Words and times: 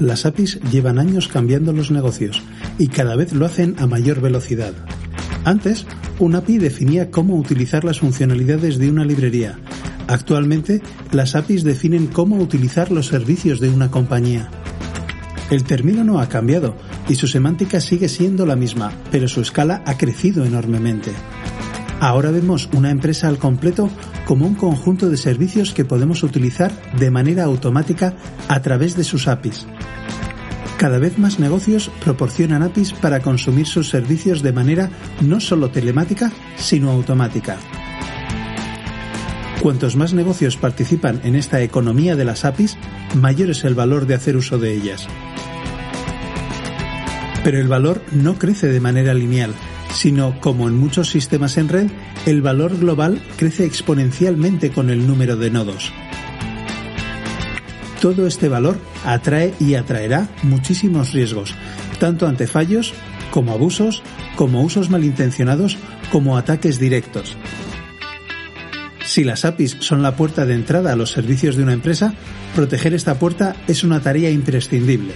Las 0.00 0.24
APIs 0.24 0.58
llevan 0.70 0.98
años 0.98 1.28
cambiando 1.28 1.74
los 1.74 1.90
negocios 1.90 2.42
y 2.78 2.88
cada 2.88 3.16
vez 3.16 3.34
lo 3.34 3.44
hacen 3.44 3.76
a 3.78 3.86
mayor 3.86 4.22
velocidad. 4.22 4.72
Antes, 5.44 5.86
un 6.18 6.34
API 6.34 6.56
definía 6.56 7.10
cómo 7.10 7.36
utilizar 7.36 7.84
las 7.84 8.00
funcionalidades 8.00 8.78
de 8.78 8.90
una 8.90 9.04
librería. 9.04 9.58
Actualmente, 10.08 10.80
las 11.12 11.34
APIs 11.34 11.64
definen 11.64 12.06
cómo 12.06 12.36
utilizar 12.36 12.90
los 12.90 13.08
servicios 13.08 13.60
de 13.60 13.68
una 13.68 13.90
compañía. 13.90 14.50
El 15.50 15.64
término 15.64 16.04
no 16.04 16.20
ha 16.20 16.28
cambiado 16.28 16.76
y 17.08 17.16
su 17.16 17.26
semántica 17.26 17.80
sigue 17.80 18.08
siendo 18.08 18.46
la 18.46 18.54
misma, 18.54 18.92
pero 19.10 19.26
su 19.26 19.40
escala 19.40 19.82
ha 19.84 19.98
crecido 19.98 20.44
enormemente. 20.44 21.10
Ahora 21.98 22.30
vemos 22.30 22.68
una 22.72 22.90
empresa 22.90 23.28
al 23.28 23.38
completo 23.38 23.90
como 24.24 24.46
un 24.46 24.54
conjunto 24.54 25.10
de 25.10 25.16
servicios 25.16 25.74
que 25.74 25.84
podemos 25.84 26.22
utilizar 26.22 26.70
de 26.98 27.10
manera 27.10 27.44
automática 27.44 28.14
a 28.48 28.62
través 28.62 28.96
de 28.96 29.04
sus 29.04 29.26
APIs. 29.26 29.66
Cada 30.78 30.98
vez 30.98 31.18
más 31.18 31.38
negocios 31.38 31.90
proporcionan 32.02 32.62
APIs 32.62 32.92
para 32.94 33.20
consumir 33.20 33.66
sus 33.66 33.90
servicios 33.90 34.42
de 34.42 34.52
manera 34.52 34.88
no 35.20 35.40
solo 35.40 35.70
telemática, 35.70 36.32
sino 36.56 36.90
automática. 36.90 37.58
Cuantos 39.60 39.94
más 39.94 40.14
negocios 40.14 40.56
participan 40.56 41.20
en 41.22 41.34
esta 41.34 41.60
economía 41.60 42.16
de 42.16 42.24
las 42.24 42.46
APIs, 42.46 42.78
mayor 43.14 43.50
es 43.50 43.64
el 43.64 43.74
valor 43.74 44.06
de 44.06 44.14
hacer 44.14 44.38
uso 44.38 44.56
de 44.56 44.72
ellas. 44.72 45.06
Pero 47.42 47.58
el 47.58 47.68
valor 47.68 48.02
no 48.12 48.38
crece 48.38 48.68
de 48.68 48.80
manera 48.80 49.14
lineal, 49.14 49.54
sino, 49.94 50.38
como 50.40 50.68
en 50.68 50.76
muchos 50.76 51.08
sistemas 51.08 51.56
en 51.56 51.68
red, 51.68 51.90
el 52.26 52.42
valor 52.42 52.78
global 52.78 53.22
crece 53.36 53.64
exponencialmente 53.64 54.70
con 54.70 54.90
el 54.90 55.06
número 55.06 55.36
de 55.36 55.50
nodos. 55.50 55.92
Todo 58.00 58.26
este 58.26 58.48
valor 58.48 58.78
atrae 59.04 59.54
y 59.58 59.74
atraerá 59.74 60.28
muchísimos 60.42 61.12
riesgos, 61.12 61.54
tanto 61.98 62.26
ante 62.26 62.46
fallos, 62.46 62.94
como 63.30 63.52
abusos, 63.52 64.02
como 64.36 64.62
usos 64.62 64.90
malintencionados, 64.90 65.76
como 66.10 66.36
ataques 66.36 66.78
directos. 66.78 67.36
Si 69.04 69.24
las 69.24 69.44
APIs 69.44 69.76
son 69.80 70.02
la 70.02 70.14
puerta 70.14 70.46
de 70.46 70.54
entrada 70.54 70.92
a 70.92 70.96
los 70.96 71.10
servicios 71.10 71.56
de 71.56 71.62
una 71.62 71.72
empresa, 71.72 72.14
proteger 72.54 72.94
esta 72.94 73.18
puerta 73.18 73.56
es 73.66 73.82
una 73.82 74.00
tarea 74.00 74.30
imprescindible. 74.30 75.14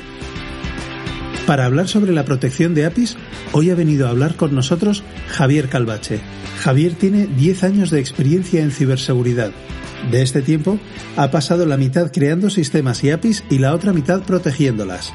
Para 1.47 1.67
hablar 1.67 1.89
sobre 1.89 2.12
la 2.12 2.25
protección 2.25 2.75
de 2.75 2.87
APIs, 2.87 3.19
hoy 3.53 3.69
ha 3.69 3.75
venido 3.75 4.06
a 4.06 4.11
hablar 4.11 4.34
con 4.34 4.55
nosotros 4.55 5.05
Javier 5.28 5.69
Calvache. 5.69 6.20
Javier 6.61 6.95
tiene 6.95 7.27
10 7.27 7.64
años 7.64 7.91
de 7.91 8.00
experiencia 8.00 8.62
en 8.62 8.70
ciberseguridad. 8.70 9.50
De 10.11 10.22
este 10.22 10.41
tiempo, 10.41 10.78
ha 11.17 11.31
pasado 11.31 11.67
la 11.67 11.77
mitad 11.77 12.11
creando 12.11 12.48
sistemas 12.48 13.04
y 13.04 13.10
APIs 13.10 13.44
y 13.50 13.59
la 13.59 13.75
otra 13.75 13.93
mitad 13.93 14.22
protegiéndolas. 14.22 15.12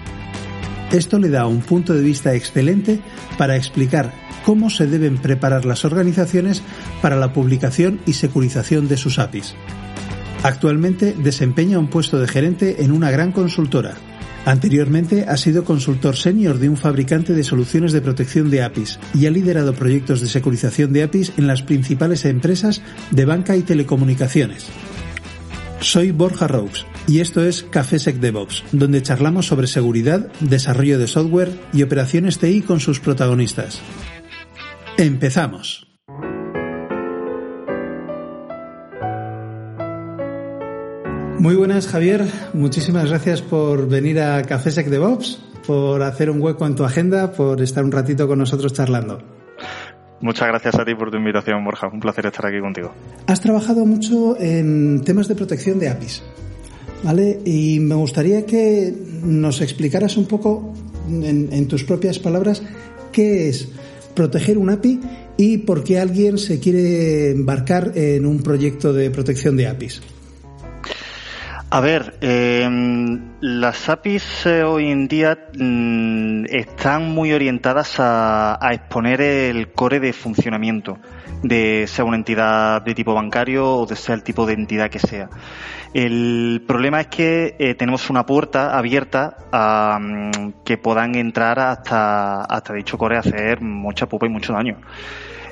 Esto 0.92 1.18
le 1.18 1.30
da 1.30 1.48
un 1.48 1.62
punto 1.62 1.94
de 1.94 2.04
vista 2.04 2.36
excelente 2.36 3.00
para 3.40 3.56
explicar 3.56 4.14
cómo 4.46 4.70
se 4.70 4.86
deben 4.86 5.18
preparar 5.18 5.66
las 5.66 5.84
organizaciones 5.84 6.62
para 7.02 7.16
la 7.16 7.34
publicación 7.34 8.02
y 8.06 8.14
securización 8.14 8.88
de 8.88 8.98
sus 8.98 9.18
APIs. 9.18 9.56
Actualmente 10.44 11.16
desempeña 11.18 11.80
un 11.80 11.90
puesto 11.90 12.20
de 12.20 12.28
gerente 12.28 12.84
en 12.84 12.92
una 12.92 13.10
gran 13.10 13.32
consultora, 13.32 13.96
Anteriormente 14.50 15.26
ha 15.28 15.38
sido 15.38 15.64
consultor 15.64 16.16
senior 16.16 16.58
de 16.58 16.70
un 16.70 16.76
fabricante 16.76 17.34
de 17.34 17.44
soluciones 17.44 17.92
de 17.92 18.02
protección 18.02 18.50
de 18.50 18.64
APIs 18.64 19.00
y 19.14 19.28
ha 19.28 19.30
liderado 19.30 19.74
proyectos 19.74 20.22
de 20.22 20.28
securización 20.28 20.92
de 20.92 21.04
APIs 21.04 21.34
en 21.38 21.46
las 21.46 21.62
principales 21.62 22.26
empresas 22.26 22.82
de 23.12 23.26
banca 23.26 23.56
y 23.56 23.62
telecomunicaciones. 23.62 24.66
Soy 25.82 26.10
Borja 26.10 26.48
Roux 26.48 26.84
y 27.06 27.20
esto 27.20 27.46
es 27.46 27.62
Café 27.62 28.00
Sec 28.00 28.16
DevOps, 28.16 28.64
donde 28.72 29.04
charlamos 29.04 29.46
sobre 29.46 29.68
seguridad, 29.68 30.32
desarrollo 30.40 30.98
de 30.98 31.06
software 31.06 31.52
y 31.72 31.84
operaciones 31.84 32.40
TI 32.40 32.62
con 32.62 32.80
sus 32.80 33.00
protagonistas. 33.00 33.80
Empezamos. 34.98 35.89
Muy 41.40 41.56
buenas, 41.56 41.88
Javier. 41.88 42.26
Muchísimas 42.54 43.08
gracias 43.08 43.42
por 43.42 43.88
venir 43.88 44.20
a 44.20 44.44
Café 44.44 44.72
Sec 44.72 44.88
DevOps, 44.88 45.40
por 45.66 46.04
hacer 46.04 46.30
un 46.30 46.42
hueco 46.42 46.68
en 46.68 46.76
tu 46.76 46.84
agenda, 46.84 47.32
por 47.32 47.62
estar 47.62 47.86
un 47.86 47.94
ratito 47.94 48.28
con 48.28 48.40
nosotros 48.40 48.74
charlando. 48.74 49.24
Muchas 50.20 50.50
gracias 50.50 50.76
a 50.76 50.84
ti 50.84 50.94
por 50.96 51.12
tu 51.12 51.18
invitación, 51.18 51.64
Borja. 51.64 51.88
Un 51.88 52.02
placer 52.02 52.26
estar 52.26 52.46
aquí 52.46 52.60
contigo. 52.60 52.92
Has 53.26 53.40
trabajado 53.40 53.86
mucho 53.86 54.38
en 54.38 55.02
temas 55.06 55.30
de 55.30 55.36
protección 55.36 55.80
de 55.80 55.88
APIs, 55.88 56.22
¿vale? 57.04 57.40
Y 57.46 57.80
me 57.80 57.96
gustaría 57.96 58.46
que 58.46 58.94
nos 59.24 59.62
explicaras 59.62 60.18
un 60.18 60.26
poco, 60.26 60.74
en, 61.08 61.48
en 61.54 61.68
tus 61.70 61.86
propias 61.86 62.20
palabras, 62.20 62.62
qué 63.14 63.48
es 63.48 63.70
proteger 64.14 64.58
un 64.58 64.72
API 64.72 65.00
y 65.38 65.60
por 65.60 65.86
qué 65.86 66.02
alguien 66.02 66.38
se 66.38 66.60
quiere 66.60 67.32
embarcar 67.32 67.94
en 67.96 68.26
un 68.26 68.44
proyecto 68.44 68.92
de 68.92 69.10
protección 69.10 69.56
de 69.56 69.68
APIs. 69.68 70.02
A 71.72 71.82
ver, 71.82 72.16
em, 72.22 73.36
las 73.42 73.90
APIs 73.90 74.48
eh, 74.48 74.64
hoy 74.64 74.90
en 74.90 75.08
día 75.08 75.38
mm, 75.56 76.46
están 76.50 77.12
muy 77.12 77.32
orientadas 77.32 77.98
a, 78.00 78.58
exponer 78.72 79.22
el 79.22 79.72
core 79.72 80.00
de 80.00 80.12
funcionamiento 80.12 80.98
de 81.44 81.86
sea 81.88 82.06
una 82.06 82.18
entidad 82.18 82.82
de 82.82 82.96
tipo 82.96 83.14
bancario 83.14 83.72
o 83.72 83.86
de 83.86 83.96
sea 83.96 84.16
el 84.16 84.24
tipo 84.24 84.48
de 84.48 84.54
entidad 84.54 84.90
que 84.90 84.98
sea. 84.98 85.30
El 85.94 86.64
problema 86.68 87.02
es 87.02 87.08
que 87.08 87.56
eh, 87.60 87.76
tenemos 87.76 88.10
una 88.10 88.26
puerta 88.26 88.76
abierta 88.76 89.38
a 89.52 90.00
mm, 90.02 90.64
que 90.66 90.80
puedan 90.80 91.14
entrar 91.14 91.60
hasta, 91.60 92.46
hasta 92.46 92.74
dicho 92.74 92.98
core 92.98 93.18
a 93.18 93.20
hacer 93.20 93.62
mucha 93.62 94.08
pupa 94.08 94.26
y 94.26 94.30
mucho 94.30 94.54
daño. 94.54 94.78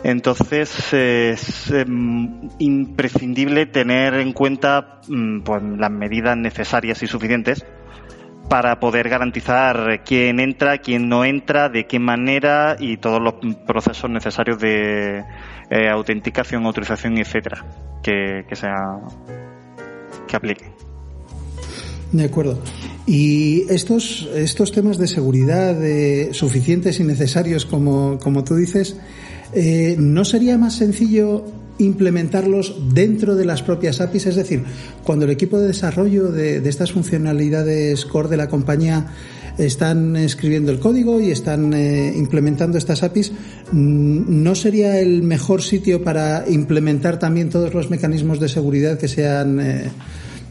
Entonces 0.04 0.94
es 0.94 1.72
em, 1.72 2.50
imprescindible 2.60 3.66
tener 3.66 4.16
en 4.16 4.34
cuenta 4.34 5.02
mm, 5.08 5.42
pues, 5.42 5.64
las 5.64 5.92
medidas 5.92 6.38
necesarias 6.38 7.02
y 7.04 7.08
suficientes 7.08 7.66
para 8.50 8.80
poder 8.80 9.10
garantizar 9.10 10.04
quién 10.06 10.40
entra, 10.40 10.78
quién 10.78 11.10
no 11.10 11.26
entra, 11.26 11.70
de 11.70 11.86
qué 11.86 12.00
manera 12.00 12.78
y 12.80 12.98
todos 12.98 13.22
los 13.22 13.34
procesos 13.66 14.10
necesarios 14.10 14.60
de 14.60 15.24
eh, 15.70 15.90
autenticación, 15.90 16.66
autorización, 16.66 17.18
etcétera, 17.18 17.66
que, 18.02 18.46
que 18.48 18.56
sea 18.56 19.00
que 20.28 20.36
apliquen. 20.36 20.70
De 22.12 22.26
acuerdo. 22.26 22.62
Y 23.06 23.66
estos, 23.70 24.30
estos 24.34 24.72
temas 24.72 24.98
de 24.98 25.08
seguridad 25.08 25.76
de 25.76 26.30
suficientes 26.34 27.00
y 27.00 27.04
necesarios, 27.04 27.66
como, 27.66 28.18
como 28.20 28.44
tú 28.44 28.56
dices, 28.56 28.98
eh, 29.54 29.96
¿no 29.98 30.26
sería 30.26 30.58
más 30.58 30.76
sencillo 30.76 31.46
implementarlos 31.80 32.94
dentro 32.94 33.36
de 33.36 33.46
las 33.46 33.62
propias 33.62 34.02
APIs? 34.02 34.28
Es 34.28 34.36
decir, 34.36 34.64
cuando 35.04 35.26
el 35.26 35.32
equipo 35.32 35.60
de 35.60 35.68
desarrollo 35.68 36.32
de, 36.32 36.58
estas 36.68 36.92
funcionalidades 36.92 38.06
core 38.06 38.30
de 38.30 38.38
la 38.38 38.48
compañía 38.48 39.08
están 39.58 40.16
escribiendo 40.16 40.72
el 40.72 40.80
código 40.80 41.20
y 41.20 41.32
están 41.32 41.74
eh, 41.74 42.14
implementando 42.16 42.78
estas 42.78 43.04
APIs, 43.04 43.32
mm, 43.72 44.44
¿no 44.44 44.54
sería 44.56 45.00
el 45.00 45.24
mejor 45.24 45.62
sitio 45.62 46.04
para 46.04 46.46
implementar 46.48 47.18
también 47.18 47.50
todos 47.50 47.74
los 47.74 47.90
mecanismos 47.90 48.40
de 48.40 48.50
seguridad 48.50 49.00
que 49.00 49.08
sean, 49.08 49.60
eh, 49.60 49.90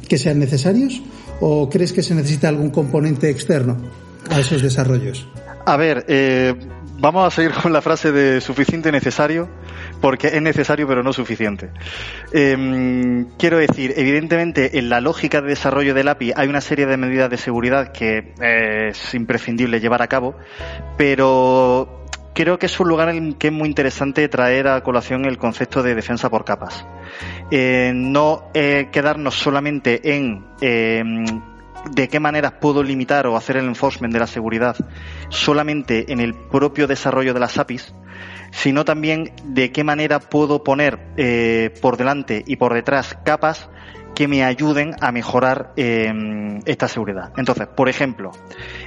que 0.09 0.19
sean 0.19 0.39
necesarios? 0.39 1.03
¿O 1.41 1.69
crees 1.69 1.93
que 1.93 2.03
se 2.03 2.15
necesita 2.15 2.49
algún 2.49 2.71
componente 2.71 3.29
externo 3.29 3.77
a 4.31 4.41
esos 4.41 4.63
desarrollos? 4.63 5.29
A 5.67 5.77
ver, 5.77 6.07
vamos 6.99 7.27
a 7.27 7.31
seguir 7.31 7.53
con 7.53 7.73
la 7.73 7.83
frase 7.83 8.13
de 8.13 8.41
suficiente 8.41 8.91
necesario, 8.93 9.49
porque 10.01 10.29
es 10.29 10.43
necesario 10.43 10.87
pero 10.87 11.03
no 11.03 11.13
suficiente. 11.13 11.71
Em, 12.33 13.27
quiero 13.39 13.59
decir, 13.59 13.95
evidentemente 13.97 14.79
en 14.79 14.89
la 14.89 15.01
lógica 15.01 15.41
de 15.41 15.49
desarrollo 15.49 15.95
del 15.95 16.09
API 16.09 16.33
hay 16.37 16.49
una 16.49 16.61
serie 16.61 16.87
de 16.87 16.97
medidas 16.97 17.31
de 17.31 17.37
seguridad 17.37 17.93
que 17.93 18.35
es 18.41 19.15
imprescindible 19.15 19.81
llevar 19.81 20.03
a 20.03 20.09
cabo, 20.09 20.37
pero 20.97 22.05
creo 22.35 22.59
que 22.59 22.67
es 22.67 22.81
un 22.81 22.89
lugar 22.89 23.09
en 23.09 23.33
que 23.35 23.49
es 23.49 23.53
muy 23.53 23.69
interesante 23.69 24.29
traer 24.29 24.69
a 24.69 24.83
colación 24.83 25.25
el 25.25 25.39
concepto 25.39 25.83
de 25.83 25.95
defensa 25.95 26.29
por 26.29 26.45
capas. 26.45 26.87
Eh, 27.51 27.93
no 27.95 28.51
eh, 28.53 28.89
quedarnos 28.93 29.35
solamente 29.35 30.15
en 30.15 30.45
em, 30.61 31.25
de 31.91 32.09
qué 32.09 32.21
maneras 32.21 32.55
puedo 32.61 32.83
limitar 32.83 33.27
o 33.27 33.37
hacer 33.37 33.57
el 33.57 33.67
enforcement 33.67 34.13
de 34.13 34.21
la 34.21 34.27
seguridad 34.27 34.77
solamente 35.29 36.13
en 36.13 36.21
el 36.21 36.35
propio 36.35 36.87
desarrollo 36.87 37.35
de 37.35 37.41
las 37.41 37.59
APIs, 37.59 37.95
sino 38.51 38.85
también 38.85 39.33
de 39.45 39.73
qué 39.73 39.85
manera 39.85 40.21
puedo 40.21 40.65
poner 40.65 40.99
eh, 41.17 41.71
por 41.81 41.97
delante 41.97 42.43
y 42.47 42.57
por 42.57 42.75
detrás 42.75 43.17
capas 43.25 43.69
que 44.17 44.29
me 44.29 44.43
ayuden 44.43 44.97
a 45.01 45.13
mejorar 45.13 45.75
em, 45.77 46.61
esta 46.65 46.89
seguridad. 46.89 47.33
Entonces, 47.37 47.67
por 47.69 47.91
ejemplo, 47.91 48.33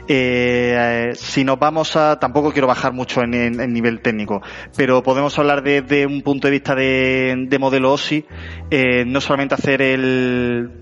eh, 0.08 1.12
si 1.14 1.44
nos 1.44 1.60
vamos 1.60 1.96
a, 1.96 2.20
tampoco 2.20 2.52
quiero 2.52 2.66
bajar 2.66 2.94
mucho 2.94 3.22
en 3.22 3.36
el 3.36 3.72
nivel 3.72 4.02
técnico, 4.02 4.42
pero 4.76 5.04
podemos 5.04 5.38
hablar 5.38 5.62
desde 5.62 6.08
un 6.08 6.24
punto 6.24 6.48
de 6.48 6.52
vista 6.52 6.74
de, 6.74 7.58
modelo 7.60 7.94
OSI, 7.94 8.26
eh, 8.72 9.06
no 9.06 9.22
solamente 9.22 9.54
hacer 9.54 9.84
el, 9.84 10.82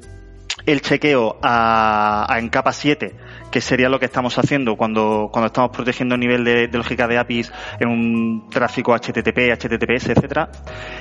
el 0.68 0.82
chequeo 0.82 1.38
a, 1.42 2.28
en 2.38 2.50
capa 2.50 2.74
7, 2.74 3.16
que 3.50 3.62
sería 3.62 3.88
lo 3.88 4.00
que 4.00 4.06
estamos 4.06 4.38
haciendo 4.38 4.76
cuando, 4.76 5.30
cuando 5.32 5.48
estamos 5.48 5.72
protegiendo 5.72 6.16
el 6.16 6.22
nivel 6.22 6.44
de, 6.44 6.68
lógica 6.68 7.08
de 7.08 7.18
APIs 7.18 7.52
en 7.80 7.88
un 7.88 8.50
tráfico 8.50 8.94
HTTP, 8.94 9.50
HTTPS, 9.54 10.10
etcétera, 10.10 10.52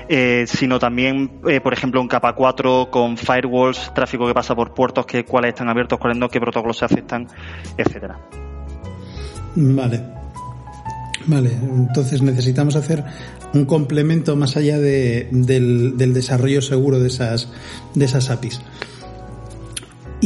eh, 0.09 0.45
sino 0.47 0.79
también, 0.79 1.41
eh, 1.49 1.61
por 1.61 1.73
ejemplo, 1.73 2.01
en 2.01 2.07
capa 2.07 2.33
4 2.33 2.91
con 2.93 3.17
firewalls, 3.17 3.93
tráfico 3.93 4.29
que 4.29 4.35
pasa 4.35 4.55
por 4.55 4.73
puertos, 4.73 5.05
que, 5.05 5.25
cuáles 5.25 5.49
están 5.49 5.69
abiertos, 5.69 5.99
cuáles 5.99 6.17
no, 6.17 6.29
qué 6.29 6.41
protocolos 6.41 6.79
se 6.79 6.85
aceptan, 6.85 7.27
etcétera. 7.77 8.21
Vale. 9.57 10.01
Vale, 11.29 11.51
entonces 11.51 12.23
necesitamos 12.23 12.77
hacer 12.77 13.03
un 13.53 13.65
complemento 13.65 14.37
más 14.37 14.57
allá 14.57 14.79
de, 14.79 15.27
del, 15.33 15.97
del 15.97 16.15
desarrollo 16.15 16.63
seguro 16.63 17.01
de 17.01 17.09
esas, 17.09 17.53
de 17.97 18.05
esas 18.05 18.31
APIs. 18.31 18.61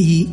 Y 0.01 0.27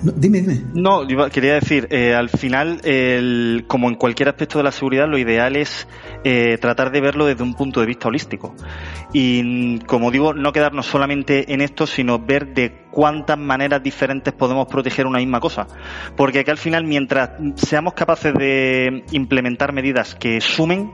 dime, 0.00 0.42
dime. 0.42 0.62
No, 0.74 1.04
quería 1.32 1.54
decir, 1.54 1.88
eh, 1.90 2.14
al 2.14 2.28
final, 2.28 2.80
el, 2.84 3.64
como 3.66 3.88
en 3.88 3.96
cualquier 3.96 4.28
aspecto 4.28 4.58
de 4.58 4.64
la 4.64 4.70
seguridad, 4.70 5.08
lo 5.08 5.18
ideal 5.18 5.56
es 5.56 5.88
eh, 6.22 6.56
tratar 6.60 6.92
de 6.92 7.00
verlo 7.00 7.26
desde 7.26 7.42
un 7.42 7.54
punto 7.54 7.80
de 7.80 7.86
vista 7.86 8.06
holístico. 8.06 8.54
Y, 9.12 9.80
como 9.80 10.12
digo, 10.12 10.34
no 10.34 10.52
quedarnos 10.52 10.86
solamente 10.86 11.52
en 11.52 11.62
esto, 11.62 11.84
sino 11.88 12.20
ver 12.20 12.54
de 12.54 12.84
cuántas 12.92 13.36
maneras 13.36 13.82
diferentes 13.82 14.32
podemos 14.32 14.68
proteger 14.68 15.04
una 15.04 15.18
misma 15.18 15.40
cosa. 15.40 15.66
Porque 16.16 16.44
que 16.44 16.52
al 16.52 16.58
final, 16.58 16.84
mientras 16.84 17.30
seamos 17.56 17.94
capaces 17.94 18.32
de 18.34 19.02
implementar 19.10 19.72
medidas 19.72 20.14
que 20.14 20.40
sumen, 20.40 20.92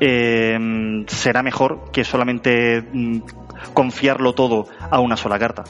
eh, 0.00 1.04
será 1.06 1.44
mejor 1.44 1.92
que 1.92 2.02
solamente 2.02 2.82
mm, 2.82 3.20
confiarlo 3.72 4.32
todo 4.32 4.66
a 4.90 4.98
una 4.98 5.16
sola 5.16 5.38
carta. 5.38 5.62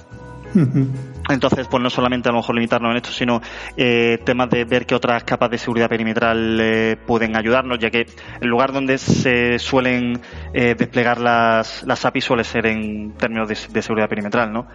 Entonces, 1.29 1.69
pues 1.69 1.83
no 1.83 1.89
solamente 1.89 2.29
a 2.29 2.33
lo 2.33 2.39
mejor 2.39 2.57
limitarnos 2.57 2.91
en 2.91 2.97
esto, 2.97 3.11
sino 3.11 3.41
eh, 3.77 4.19
temas 4.25 4.51
de 4.51 4.65
ver 4.65 4.87
qué 4.87 4.95
otras 4.95 5.23
capas 5.25 5.51
de 5.51 5.59
seguridad 5.59 5.89
perimetral 5.89 6.59
eh, 6.61 6.97
pueden 7.07 7.37
ayudarnos, 7.37 7.79
ya 7.79 7.91
que 7.91 8.07
el 8.41 8.49
lugar 8.49 8.73
donde 8.73 8.99
se 8.99 9.59
suelen 9.59 10.21
eh, 10.53 10.75
desplegar 10.77 11.21
las, 11.21 11.85
las 11.85 12.05
APIs 12.05 12.25
suele 12.25 12.45
ser 12.45 12.67
en 12.67 13.13
términos 13.13 13.49
de, 13.49 13.83
seguridad 13.83 14.09
perimetral, 14.09 14.53
¿no? 14.53 14.67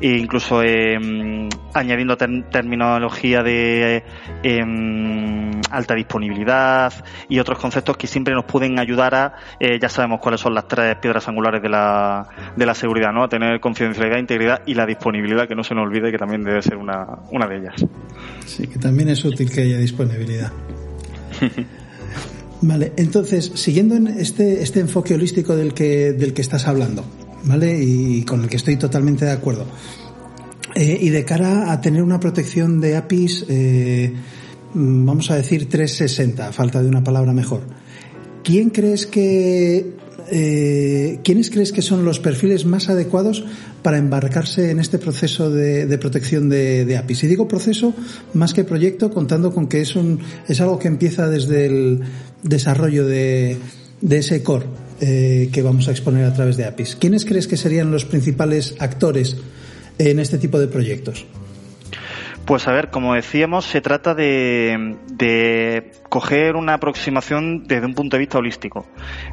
E 0.00 0.16
incluso 0.18 0.62
em, 0.62 1.48
añadiendo 1.72 2.16
terminología 2.16 3.42
de 3.42 4.04
em, 4.42 5.50
alta 5.70 5.94
disponibilidad 5.94 6.92
y 7.28 7.38
otros 7.38 7.58
conceptos 7.58 7.96
que 7.96 8.06
siempre 8.06 8.34
nos 8.34 8.44
pueden 8.44 8.78
ayudar 8.78 9.14
a, 9.14 9.34
ya 9.80 9.88
sabemos 9.88 10.20
cuáles 10.20 10.40
son 10.40 10.54
las 10.54 10.68
tres 10.68 10.96
piedras 10.96 11.26
angulares 11.28 11.62
de 11.62 11.68
la, 11.68 12.26
de 12.56 12.66
la 12.66 12.74
seguridad, 12.74 13.12
¿no? 13.12 13.24
A 13.24 13.28
tener 13.28 13.58
confidencialidad, 13.60 14.18
integridad 14.18 14.62
y 14.66 14.74
la 14.74 14.86
disponibilidad, 14.86 15.48
que 15.48 15.54
no 15.54 15.64
se 15.64 15.74
nos 15.74 15.84
olvide 15.84 15.93
que 16.02 16.18
también 16.18 16.44
debe 16.44 16.62
ser 16.62 16.76
una, 16.76 17.06
una 17.30 17.46
de 17.46 17.58
ellas. 17.58 17.74
Sí, 18.46 18.66
que 18.66 18.78
también 18.78 19.08
es 19.08 19.24
útil 19.24 19.50
que 19.50 19.62
haya 19.62 19.78
disponibilidad. 19.78 20.52
Vale, 22.60 22.92
entonces, 22.96 23.52
siguiendo 23.54 23.94
en 23.94 24.06
este, 24.06 24.62
este 24.62 24.80
enfoque 24.80 25.14
holístico 25.14 25.54
del 25.54 25.74
que, 25.74 26.12
del 26.12 26.32
que 26.32 26.40
estás 26.40 26.66
hablando, 26.66 27.04
¿vale? 27.44 27.78
Y 27.78 28.24
con 28.24 28.42
el 28.42 28.48
que 28.48 28.56
estoy 28.56 28.76
totalmente 28.78 29.26
de 29.26 29.32
acuerdo. 29.32 29.66
Eh, 30.74 30.98
y 30.98 31.10
de 31.10 31.24
cara 31.26 31.70
a 31.70 31.80
tener 31.82 32.02
una 32.02 32.18
protección 32.18 32.80
de 32.80 32.96
APIs, 32.96 33.44
eh, 33.50 34.14
vamos 34.72 35.30
a 35.30 35.36
decir 35.36 35.68
360, 35.68 36.52
falta 36.52 36.82
de 36.82 36.88
una 36.88 37.04
palabra 37.04 37.34
mejor. 37.34 37.60
¿Quién 38.42 38.70
crees 38.70 39.06
que 39.06 39.92
eh, 40.30 41.20
¿quiénes 41.22 41.50
crees 41.50 41.72
que 41.72 41.82
son 41.82 42.04
los 42.04 42.18
perfiles 42.18 42.64
más 42.64 42.88
adecuados 42.88 43.44
para 43.82 43.98
embarcarse 43.98 44.70
en 44.70 44.80
este 44.80 44.98
proceso 44.98 45.50
de, 45.50 45.98
protección 45.98 46.48
de, 46.48 46.96
APIs? 46.96 47.24
Y 47.24 47.26
digo 47.26 47.48
proceso 47.48 47.94
más 48.32 48.54
que 48.54 48.64
proyecto, 48.64 49.10
contando 49.10 49.52
con 49.52 49.68
que 49.68 49.80
es, 49.80 49.96
un, 49.96 50.20
es 50.48 50.60
algo 50.60 50.78
que 50.78 50.88
empieza 50.88 51.28
desde 51.28 51.66
el 51.66 52.00
desarrollo 52.42 53.06
de, 53.06 53.58
ese 54.08 54.42
core 54.42 54.66
eh, 55.00 55.50
que 55.52 55.62
vamos 55.62 55.88
a 55.88 55.90
exponer 55.90 56.24
a 56.24 56.34
través 56.34 56.56
de 56.56 56.64
APIs. 56.64 56.96
¿Quiénes 56.96 57.24
crees 57.24 57.46
que 57.46 57.56
serían 57.56 57.90
los 57.90 58.04
principales 58.04 58.74
actores 58.78 59.36
en 59.98 60.18
este 60.18 60.38
tipo 60.38 60.58
de 60.58 60.68
proyectos? 60.68 61.26
Pues 62.46 62.68
a 62.68 62.72
ver, 62.72 62.90
como 62.90 63.14
decíamos, 63.14 63.64
se 63.64 63.80
trata 63.80 64.14
de, 64.14 65.90
coger 66.10 66.56
una 66.56 66.74
aproximación 66.74 67.64
desde 67.64 67.86
un 67.86 67.94
punto 67.94 68.16
de 68.16 68.20
vista 68.20 68.38
holístico. 68.38 68.86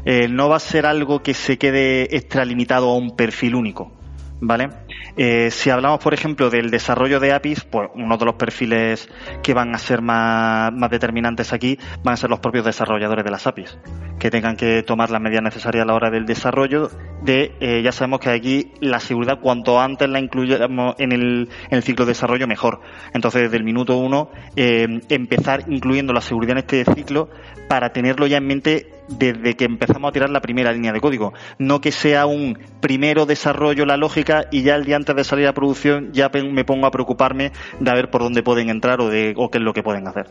Eh, 0.05 0.29
no 0.29 0.47
va 0.47 0.55
a 0.55 0.59
ser 0.59 0.85
algo 0.85 1.21
que 1.21 1.33
se 1.33 1.57
quede 1.57 2.15
extralimitado 2.15 2.89
a 2.89 2.95
un 2.95 3.15
perfil 3.15 3.55
único. 3.55 3.91
¿Vale? 4.39 4.69
Eh, 5.17 5.51
si 5.51 5.69
hablamos, 5.69 5.99
por 5.99 6.13
ejemplo, 6.13 6.49
del 6.49 6.69
desarrollo 6.69 7.19
de 7.19 7.33
APIs, 7.33 7.63
pues 7.63 7.89
uno 7.95 8.17
de 8.17 8.25
los 8.25 8.35
perfiles 8.35 9.09
que 9.43 9.53
van 9.53 9.75
a 9.75 9.77
ser 9.77 10.01
más, 10.01 10.71
determinantes 10.89 11.53
aquí 11.53 11.77
van 12.03 12.13
a 12.13 12.17
ser 12.17 12.29
los 12.29 12.39
propios 12.39 12.65
desarrolladores 12.65 13.23
de 13.23 13.31
las 13.31 13.47
APIs, 13.47 13.77
que 14.19 14.31
tengan 14.31 14.55
que 14.55 14.83
tomar 14.83 15.09
las 15.09 15.21
medidas 15.21 15.43
necesarias 15.43 15.83
a 15.83 15.85
la 15.85 15.93
hora 15.93 16.09
del 16.09 16.25
desarrollo 16.25 16.89
de, 17.21 17.55
eh, 17.59 17.81
ya 17.83 17.91
sabemos 17.91 18.19
que 18.19 18.29
aquí 18.29 18.71
la 18.79 18.99
seguridad, 18.99 19.39
cuanto 19.39 19.79
antes 19.79 20.09
la 20.09 20.19
incluyamos 20.19 20.95
en 20.97 21.11
el, 21.11 21.49
ciclo 21.83 22.05
de 22.05 22.11
desarrollo, 22.11 22.47
mejor. 22.47 22.81
Entonces, 23.13 23.43
desde 23.43 23.57
el 23.57 23.63
minuto 23.63 23.97
uno, 23.97 24.31
eh, 24.55 25.01
empezar 25.09 25.65
incluyendo 25.67 26.13
la 26.13 26.21
seguridad 26.21 26.53
en 26.53 26.57
este 26.59 26.85
ciclo 26.85 27.29
para 27.67 27.93
tenerlo 27.93 28.27
ya 28.27 28.37
en 28.37 28.47
mente 28.47 28.89
desde 29.07 29.55
que 29.55 29.65
empezamos 29.65 30.09
a 30.09 30.11
tirar 30.11 30.29
la 30.29 30.41
primera 30.41 30.71
línea 30.71 30.91
de 30.91 30.99
código. 30.99 31.33
No 31.57 31.81
que 31.81 31.91
sea 31.91 32.25
un 32.25 32.57
primero 32.79 33.25
desarrollo 33.25 33.85
la 33.85 33.97
lógica 33.97 34.45
y 34.51 34.63
ya 34.63 34.75
el 34.75 34.85
antes 34.93 35.15
de 35.15 35.23
salir 35.23 35.47
a 35.47 35.53
producción 35.53 36.11
ya 36.11 36.29
me 36.29 36.65
pongo 36.65 36.87
a 36.87 36.91
preocuparme 36.91 37.51
de 37.79 37.91
ver 37.93 38.09
por 38.09 38.21
dónde 38.21 38.43
pueden 38.43 38.69
entrar 38.69 39.01
o, 39.01 39.09
de, 39.09 39.33
o 39.37 39.49
qué 39.49 39.57
es 39.57 39.63
lo 39.63 39.73
que 39.73 39.83
pueden 39.83 40.07
hacer. 40.07 40.27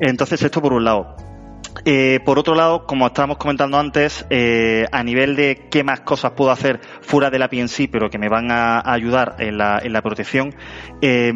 Entonces, 0.00 0.42
esto 0.42 0.62
por 0.62 0.72
un 0.72 0.84
lado. 0.84 1.27
Eh, 1.84 2.20
por 2.24 2.38
otro 2.38 2.54
lado, 2.54 2.86
como 2.86 3.06
estábamos 3.06 3.38
comentando 3.38 3.78
antes, 3.78 4.26
eh, 4.30 4.86
a 4.90 5.02
nivel 5.02 5.36
de 5.36 5.68
qué 5.70 5.84
más 5.84 6.00
cosas 6.00 6.32
puedo 6.32 6.50
hacer 6.50 6.80
fuera 7.00 7.30
de 7.30 7.38
la 7.38 7.48
PNC, 7.48 7.88
pero 7.90 8.10
que 8.10 8.18
me 8.18 8.28
van 8.28 8.50
a, 8.50 8.80
ayudar 8.84 9.36
en 9.38 9.58
la, 9.58 9.80
en 9.82 9.92
la 9.92 10.02
protección, 10.02 10.54
eh, 11.00 11.32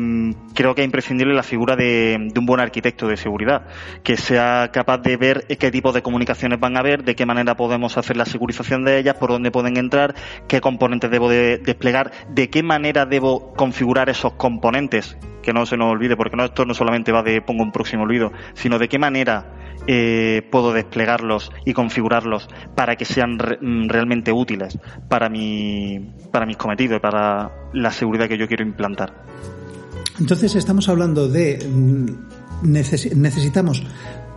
creo 0.54 0.74
que 0.74 0.82
es 0.82 0.86
imprescindible 0.86 1.34
la 1.34 1.42
figura 1.42 1.76
de, 1.76 2.30
un 2.34 2.46
buen 2.46 2.60
arquitecto 2.60 3.06
de 3.06 3.16
seguridad, 3.16 3.66
que 4.02 4.16
sea 4.16 4.70
capaz 4.72 4.98
de 4.98 5.16
ver 5.16 5.46
qué 5.46 5.70
tipo 5.70 5.92
de 5.92 6.02
comunicaciones 6.02 6.58
van 6.58 6.76
a 6.76 6.80
haber, 6.80 7.04
de 7.04 7.14
qué 7.14 7.26
manera 7.26 7.56
podemos 7.56 7.96
hacer 7.96 8.16
la 8.16 8.24
segurización 8.24 8.84
de 8.84 8.98
ellas, 8.98 9.16
por 9.16 9.30
dónde 9.30 9.50
pueden 9.50 9.76
entrar, 9.76 10.14
qué 10.48 10.60
componentes 10.60 11.10
debo 11.10 11.28
desplegar, 11.28 12.12
de 12.28 12.50
qué 12.50 12.62
manera 12.62 13.06
debo 13.06 13.52
configurar 13.54 14.08
esos 14.08 14.32
componentes, 14.34 15.16
que 15.42 15.52
no 15.52 15.66
se 15.66 15.76
nos 15.76 15.90
olvide, 15.90 16.16
porque 16.16 16.36
no, 16.36 16.44
esto 16.44 16.64
no 16.64 16.74
solamente 16.74 17.12
va 17.12 17.22
de 17.22 17.42
pongo 17.42 17.62
un 17.62 17.72
próximo 17.72 18.04
olvido, 18.04 18.32
sino 18.54 18.78
de 18.78 18.88
qué 18.88 18.98
manera 18.98 19.61
eh, 19.86 20.46
puedo 20.50 20.72
desplegarlos 20.72 21.50
y 21.64 21.72
configurarlos 21.72 22.48
para 22.74 22.96
que 22.96 23.04
sean 23.04 23.36
mm, 23.36 23.88
realmente 23.88 24.32
útiles 24.32 24.78
para, 25.08 25.28
mi, 25.28 26.14
para 26.30 26.46
mis 26.46 26.56
cometidos 26.56 26.98
y 26.98 27.00
para 27.00 27.50
la 27.72 27.90
seguridad 27.90 28.28
que 28.28 28.38
yo 28.38 28.48
quiero 28.48 28.64
implantar. 28.64 29.24
Entonces 30.20 30.54
estamos 30.54 30.88
hablando 30.88 31.28
de 31.28 31.58
mm, 31.68 32.06
necesitamos 32.62 33.82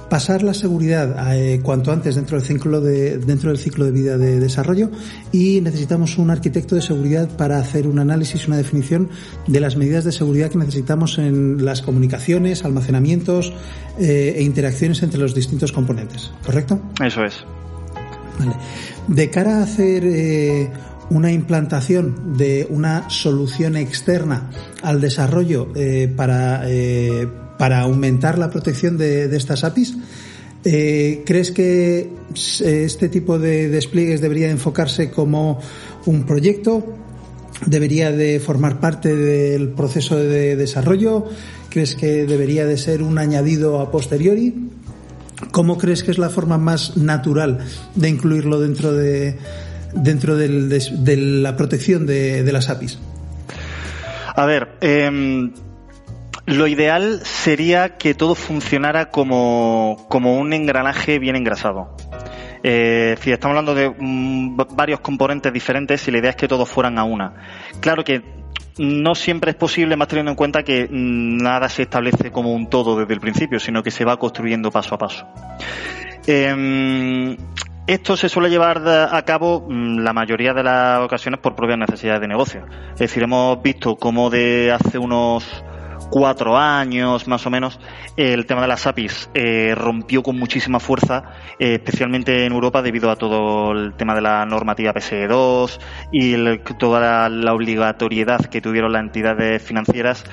pasar 0.09 0.43
la 0.43 0.53
seguridad 0.53 1.33
eh, 1.35 1.59
cuanto 1.63 1.91
antes 1.91 2.15
dentro 2.15 2.37
del 2.37 2.45
ciclo 2.45 2.81
de 2.81 3.17
dentro 3.17 3.49
del 3.49 3.57
ciclo 3.57 3.85
de 3.85 3.91
vida 3.91 4.17
de 4.17 4.39
desarrollo 4.39 4.91
y 5.31 5.61
necesitamos 5.61 6.17
un 6.17 6.29
arquitecto 6.29 6.75
de 6.75 6.81
seguridad 6.81 7.29
para 7.37 7.57
hacer 7.57 7.87
un 7.87 7.99
análisis 7.99 8.47
una 8.47 8.57
definición 8.57 9.09
de 9.47 9.59
las 9.59 9.75
medidas 9.75 10.03
de 10.03 10.11
seguridad 10.11 10.49
que 10.49 10.57
necesitamos 10.57 11.17
en 11.17 11.65
las 11.65 11.81
comunicaciones 11.81 12.65
almacenamientos 12.65 13.53
eh, 13.99 14.35
e 14.37 14.43
interacciones 14.43 15.01
entre 15.03 15.19
los 15.19 15.33
distintos 15.33 15.71
componentes 15.71 16.31
correcto 16.45 16.79
eso 17.03 17.23
es 17.23 17.43
vale. 18.39 18.55
de 19.07 19.29
cara 19.29 19.59
a 19.59 19.63
hacer 19.63 20.03
eh, 20.05 20.69
una 21.09 21.31
implantación 21.31 22.37
de 22.37 22.67
una 22.69 23.09
solución 23.09 23.75
externa 23.75 24.49
al 24.81 25.01
desarrollo 25.01 25.71
para 26.15 26.63
para 27.57 27.81
aumentar 27.81 28.37
la 28.37 28.49
protección 28.49 28.97
de, 28.97 29.33
estas 29.35 29.63
APIs, 29.63 29.97
Eh, 30.67 31.21
¿Crees 31.27 31.51
que 31.51 32.09
este 32.33 33.07
tipo 33.07 33.37
de 33.37 33.69
despliegues 33.69 34.19
debería 34.19 34.49
enfocarse 34.49 35.11
como 35.11 35.59
un 36.07 36.25
proyecto? 36.25 36.83
¿Debería 37.67 38.11
de 38.11 38.39
formar 38.39 38.79
parte 38.79 39.15
del 39.15 39.69
proceso 39.69 40.17
de 40.17 40.55
desarrollo? 40.55 41.25
¿Crees 41.69 41.95
que 41.95 42.25
debería 42.25 42.65
de 42.65 42.77
ser 42.77 43.03
un 43.03 43.19
añadido 43.19 43.79
a 43.79 43.91
posteriori? 43.91 44.69
¿Cómo 45.51 45.77
crees 45.77 46.03
que 46.03 46.11
es 46.11 46.17
la 46.17 46.29
forma 46.29 46.57
más 46.57 46.97
natural 46.97 47.59
de 47.95 48.09
incluirlo 48.09 48.59
dentro 48.59 48.91
de, 48.91 49.37
dentro 49.93 50.35
de, 50.35 50.47
la 51.17 51.55
protección 51.55 52.05
de, 52.05 52.49
las 52.51 52.69
APIs? 52.69 52.99
A 54.35 54.45
ver, 54.45 54.69
em, 54.81 55.51
lo 56.45 56.67
ideal 56.67 57.21
sería 57.23 57.97
que 57.97 58.13
todo 58.13 58.35
funcionara 58.35 59.09
como, 59.09 60.07
un 60.09 60.53
engranaje 60.53 61.19
bien 61.19 61.35
engrasado. 61.35 61.95
Eh, 62.63 63.15
si 63.21 63.31
estamos 63.31 63.57
hablando 63.57 63.75
de 63.75 63.89
mm, 63.89 64.57
varios 64.75 64.99
componentes 64.99 65.51
diferentes 65.53 66.07
y 66.07 66.11
la 66.11 66.17
idea 66.19 66.29
es 66.31 66.35
que 66.35 66.47
todos 66.47 66.69
fueran 66.69 66.97
a 66.97 67.03
una. 67.03 67.33
Claro 67.79 68.03
que 68.03 68.23
no 68.77 69.15
siempre 69.15 69.51
es 69.51 69.57
posible, 69.57 69.95
más 69.95 70.07
teniendo 70.07 70.31
en 70.31 70.35
cuenta 70.35 70.63
que 70.63 70.87
mm, 70.89 71.37
nada 71.37 71.69
se 71.69 71.83
establece 71.83 72.31
como 72.31 72.53
un 72.53 72.69
todo 72.69 72.99
desde 72.99 73.13
el 73.13 73.19
principio, 73.19 73.59
sino 73.59 73.81
que 73.83 73.91
se 73.91 74.05
va 74.05 74.17
construyendo 74.17 74.71
paso 74.71 74.95
a 74.95 74.97
paso. 74.97 75.27
Em, 76.27 77.37
esto 77.87 78.17
se 78.17 78.29
suele 78.29 78.49
llevar 78.49 78.81
a 78.87 79.21
cabo 79.23 79.65
mm, 79.67 79.99
la 79.99 80.13
mayoría 80.13 80.53
de 80.53 80.63
las 80.63 81.01
ocasiones 81.01 81.39
por 81.39 81.55
propias 81.55 81.79
necesidades 81.79 82.21
de 82.21 82.27
negocio. 82.27 82.65
Es 82.93 82.99
decir, 82.99 83.23
hemos 83.23 83.61
visto 83.61 83.95
cómo 83.95 84.29
de 84.29 84.71
hace 84.71 84.97
unos 84.97 85.63
cuatro 86.15 86.57
años 86.57 87.27
más 87.27 87.45
o 87.45 87.49
menos, 87.49 87.77
el 88.15 88.45
tema 88.45 88.61
de 88.61 88.69
las 88.69 88.87
APIs 88.87 89.29
eh, 89.33 89.75
rompió 89.75 90.23
con 90.23 90.39
muchísima 90.39 90.79
fuerza, 90.79 91.23
eh, 91.59 91.73
especialmente 91.73 92.45
en 92.45 92.53
Europa 92.53 92.81
debido 92.81 93.11
a 93.11 93.17
todo 93.17 93.73
el 93.73 93.95
tema 93.95 94.15
de 94.15 94.21
la 94.21 94.45
normativa 94.45 94.93
PSE2 94.93 95.77
y 96.13 96.57
toda 96.79 97.27
la, 97.27 97.53
obligatoriedad 97.53 98.45
que 98.45 98.61
tuvieron 98.61 98.93
las 98.93 99.01
entidades 99.01 99.61
financieras 99.61 100.23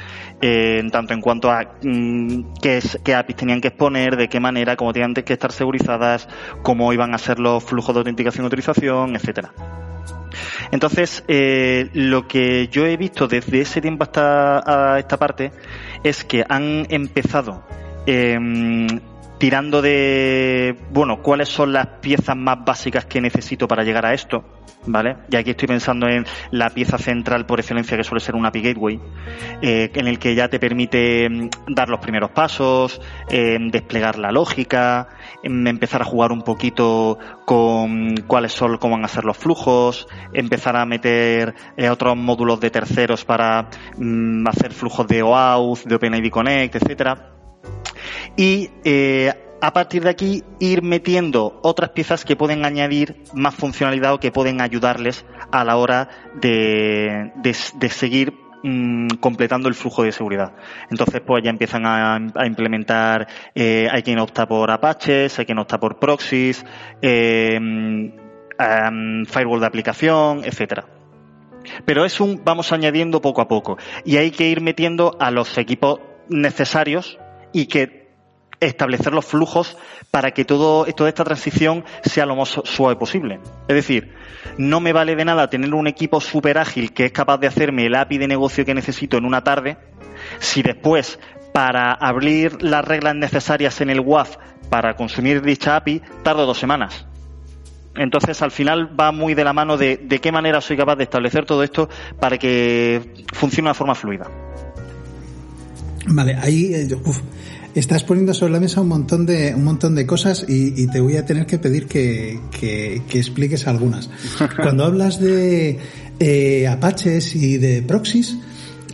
eh, 0.43 0.81
en 0.81 0.91
tanto 0.91 1.15
en 1.15 1.21
cuanto 1.21 1.51
a 1.51 1.63
mm, 1.83 2.55
qué, 2.61 2.81
qué 3.05 3.15
APIs 3.15 3.37
tenían 3.37 3.61
que 3.61 3.69
exponer, 3.69 4.17
de 4.17 4.29
qué 4.29 4.41
manera, 4.41 4.77
cómo 4.77 4.93
tenían 4.93 5.15
que 5.15 5.33
estar 5.33 5.53
segurizadas, 5.53 6.29
cómo 6.63 6.93
iban 6.93 7.15
a 7.15 7.19
ser 7.19 7.39
los 7.39 7.63
flujos 7.63 7.95
de 7.95 8.01
autenticación 8.01 8.45
y 8.45 8.47
autorización, 8.47 9.15
etcétera. 9.15 9.53
Entonces, 10.73 11.23
eh, 11.29 11.91
lo 11.93 12.27
que 12.27 12.69
yo 12.69 12.87
he 12.87 12.97
visto 12.97 13.29
desde 13.29 13.61
ese 13.61 13.81
tiempo 13.81 14.05
hasta 14.05 14.99
esta 14.99 15.17
parte 15.17 15.53
es 16.03 16.25
que 16.25 16.45
han 16.49 16.87
empezado 16.89 17.63
em, 18.07 18.89
tirando 19.43 19.83
de, 19.83 20.77
bueno, 20.93 21.21
cuáles 21.21 21.49
son 21.49 21.73
las 21.73 21.85
piezas 22.01 22.37
más 22.37 22.65
básicas 22.65 23.07
que 23.07 23.21
necesito 23.21 23.67
para 23.67 23.83
llegar 23.83 24.07
a 24.07 24.15
esto, 24.15 24.45
¿vale? 24.87 25.17
Y 25.33 25.35
aquí 25.35 25.51
estoy 25.51 25.67
pensando 25.67 26.07
en 26.07 26.25
la 26.53 26.71
pieza 26.71 26.97
central 26.97 27.45
por 27.45 27.59
excelencia 27.59 27.97
que 27.97 28.05
suele 28.05 28.21
ser 28.21 28.37
un 28.37 28.47
API 28.47 28.63
Gateway, 28.63 29.01
eh, 29.61 29.91
en 29.97 30.07
el 30.07 30.21
que 30.21 30.37
ya 30.37 30.47
te 30.47 30.61
permite 30.61 31.25
em, 31.25 31.51
dar 31.67 31.89
los 31.89 31.99
primeros 31.99 32.31
pasos, 32.31 33.01
em, 33.31 33.69
desplegar 33.69 34.17
la 34.17 34.31
lógica, 34.31 35.09
empezar 35.43 36.03
a 36.03 36.05
jugar 36.05 36.31
un 36.31 36.43
poquito 36.43 37.19
con 37.45 38.15
cuáles 38.29 38.53
son, 38.53 38.77
cómo 38.77 38.95
van 38.95 39.07
a 39.07 39.09
ser 39.09 39.25
los 39.25 39.37
flujos, 39.37 40.07
empezar 40.33 40.77
a 40.77 40.87
meter 40.87 41.53
eh, 41.77 41.91
otros 41.91 42.17
módulos 42.17 42.61
de 42.61 42.71
terceros 42.71 43.25
para 43.25 43.71
mm, 43.97 44.47
hacer 44.47 44.73
flujos 44.73 45.09
de 45.09 45.21
OAuth, 45.25 45.83
de 45.83 45.97
OpenID 45.97 46.31
Connect, 46.31 46.77
etcétera 46.77 47.42
y 48.37 48.71
eh, 48.85 49.33
a 49.63 49.73
partir 49.73 50.03
de 50.03 50.11
aquí 50.11 50.43
ir 50.59 50.83
metiendo 50.83 51.61
otras 51.63 51.91
piezas 51.91 52.25
que 52.25 52.35
pueden 52.35 52.65
añadir 52.65 53.23
más 53.33 53.55
funcionalidad 53.55 54.15
o 54.15 54.19
que 54.21 54.33
pueden 54.33 54.61
ayudarles 54.61 55.25
a 55.53 55.65
la 55.65 55.77
hora 55.77 56.09
de, 56.35 57.31
seguir 57.91 58.35
mm, 58.65 59.07
completando 59.21 59.69
el 59.69 59.75
flujo 59.75 60.03
de 60.03 60.11
seguridad. 60.11 60.55
Entonces, 60.91 61.21
pues 61.25 61.45
ya 61.45 61.51
empiezan 61.51 61.87
a, 61.87 62.19
implementar, 62.45 63.29
eh, 63.55 63.87
hay 63.89 64.03
quien 64.03 64.19
opta 64.19 64.47
por 64.47 64.69
Apaches, 64.69 65.39
hay 65.39 65.47
quien 65.47 65.59
opta 65.59 65.79
por 65.79 66.01
proxies, 66.01 66.67
eh, 67.01 67.59
mm, 67.61 69.25
firewall 69.27 69.61
de 69.61 69.67
aplicación, 69.67 70.43
etcétera. 70.45 70.87
Pero 71.85 72.05
es 72.05 72.19
un 72.19 72.43
vamos 72.45 72.73
añadiendo 72.73 73.21
poco 73.21 73.41
a 73.41 73.47
poco 73.47 73.79
y 74.05 74.17
hay 74.17 74.33
que 74.33 74.49
ir 74.49 74.61
metiendo 74.61 75.17
a 75.21 75.31
los 75.31 75.57
equipos 75.57 76.01
necesarios 76.29 77.19
y 77.53 77.67
que 77.67 78.03
establecer 78.61 79.13
los 79.13 79.25
flujos 79.25 79.77
para 80.11 80.31
que 80.31 80.45
todo, 80.45 80.85
toda 80.95 81.09
esta 81.09 81.25
transición 81.25 81.85
sea 82.03 82.27
lo 82.27 82.37
más 82.37 82.61
suave 82.65 82.97
posible. 82.97 83.41
Es 83.69 83.75
decir, 83.75 84.15
no 84.59 84.81
me 84.81 84.93
vale 84.93 85.17
de 85.17 85.25
nada 85.25 85.51
tener 85.51 85.75
un 85.75 85.87
equipo 85.87 86.21
súper 86.21 86.59
ágil 86.59 86.93
que 86.93 87.07
es 87.07 87.13
capaz 87.13 87.39
de 87.39 87.47
hacerme 87.47 87.87
el 87.87 87.95
API 87.95 88.19
de 88.19 88.29
negocio 88.29 88.65
que 88.65 88.75
necesito 88.75 89.17
en 89.17 89.25
una 89.25 89.43
tarde, 89.43 89.79
si 90.39 90.63
después 90.63 91.19
para 91.53 91.93
abrir 91.93 92.63
las 92.63 92.85
reglas 92.85 93.15
necesarias 93.15 93.81
en 93.81 93.91
el 93.91 94.01
WAF 94.01 94.37
para 94.71 94.95
consumir 94.95 95.43
dicha 95.43 95.77
API 95.77 96.01
tardo 96.23 96.47
dos 96.47 96.59
semanas. 96.59 97.07
Entonces, 97.95 98.41
al 98.41 98.51
final 98.51 98.99
va 98.99 99.13
muy 99.13 99.35
de 99.35 99.45
la 99.45 99.53
mano 99.53 99.77
de, 99.77 99.99
de 99.99 100.19
qué 100.19 100.33
manera 100.33 100.63
soy 100.63 100.79
capaz 100.79 100.97
de 100.97 101.05
establecer 101.05 101.45
todo 101.45 101.63
esto 101.63 101.91
para 102.19 102.39
que 102.39 103.27
funcione 103.35 103.69
de 103.69 103.75
forma 103.75 103.95
fluida. 103.95 104.31
Vale, 106.07 106.37
ahí 106.41 106.75
eh, 106.75 106.89
estás 107.75 108.05
poniendo 108.05 108.35
sobre 108.35 108.53
la 108.53 108.61
mesa 108.61 108.81
un 108.81 108.89
montón 108.89 109.25
de, 109.27 109.55
un 109.55 109.65
montón 109.65 109.95
de 109.95 110.07
cosas 110.07 110.45
y, 110.49 110.87
te 110.89 111.01
voy 111.01 111.17
a 111.17 111.25
tener 111.25 111.47
que 111.47 111.59
pedir 111.59 111.87
que, 111.87 112.41
expliques 113.13 113.67
algunas. 113.67 114.11
Cuando 114.57 114.85
hablas 114.85 115.21
de 115.21 115.79
eh, 116.19 116.67
Apaches 116.69 117.35
y 117.37 117.59
de 117.59 117.83
proxies, 117.83 118.37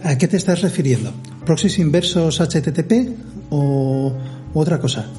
¿a 0.03 0.19
qué 0.19 0.29
te 0.29 0.37
estás 0.37 0.63
refiriendo? 0.63 1.13
¿Proxies 1.45 1.79
inversos 1.79 2.41
HTTP 2.41 2.93
o 3.51 4.13
otra 4.55 4.79
cosa? 4.79 5.11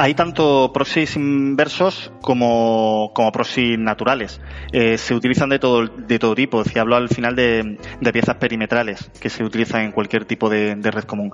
Hay 0.00 0.14
tanto 0.14 0.72
proxies 0.72 1.16
inversos 1.16 2.10
como, 2.22 3.10
como 3.14 3.30
proxies 3.30 3.78
naturales. 3.78 4.40
Eh, 4.72 4.96
se 4.96 5.14
utilizan 5.14 5.50
de 5.50 5.58
todo, 5.58 5.86
de 5.86 6.18
todo 6.18 6.34
tipo. 6.34 6.64
Si 6.64 6.78
hablo 6.78 6.96
al 6.96 7.10
final 7.10 7.36
de, 7.36 7.78
piezas 8.10 8.36
perimetrales 8.36 9.10
que 9.20 9.28
se 9.28 9.44
utilizan 9.44 9.82
en 9.82 9.92
cualquier 9.92 10.24
tipo 10.24 10.48
de 10.48 10.90
red 10.90 11.04
común. 11.04 11.32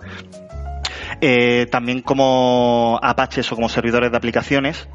Eh, 1.20 1.66
también 1.70 2.02
como 2.02 2.98
Apaches 3.02 3.50
o 3.52 3.54
como 3.54 3.68
servidores 3.68 4.10
de 4.10 4.16
aplicaciones 4.16 4.88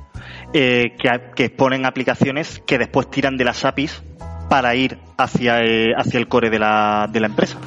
eh, 0.53 0.95
que, 0.99 1.45
exponen 1.45 1.85
aplicaciones 1.85 2.61
que 2.65 2.77
después 2.77 3.09
tiran 3.09 3.37
de 3.37 3.45
las 3.45 3.65
APIs 3.65 4.03
para 4.49 4.75
ir 4.75 4.99
hacia, 5.17 5.61
eh, 5.61 5.93
hacia 5.95 6.19
el 6.19 6.27
core 6.27 6.49
de 6.49 6.59
la, 6.59 7.09
de 7.11 7.19
la 7.21 7.27
empresa. 7.27 7.57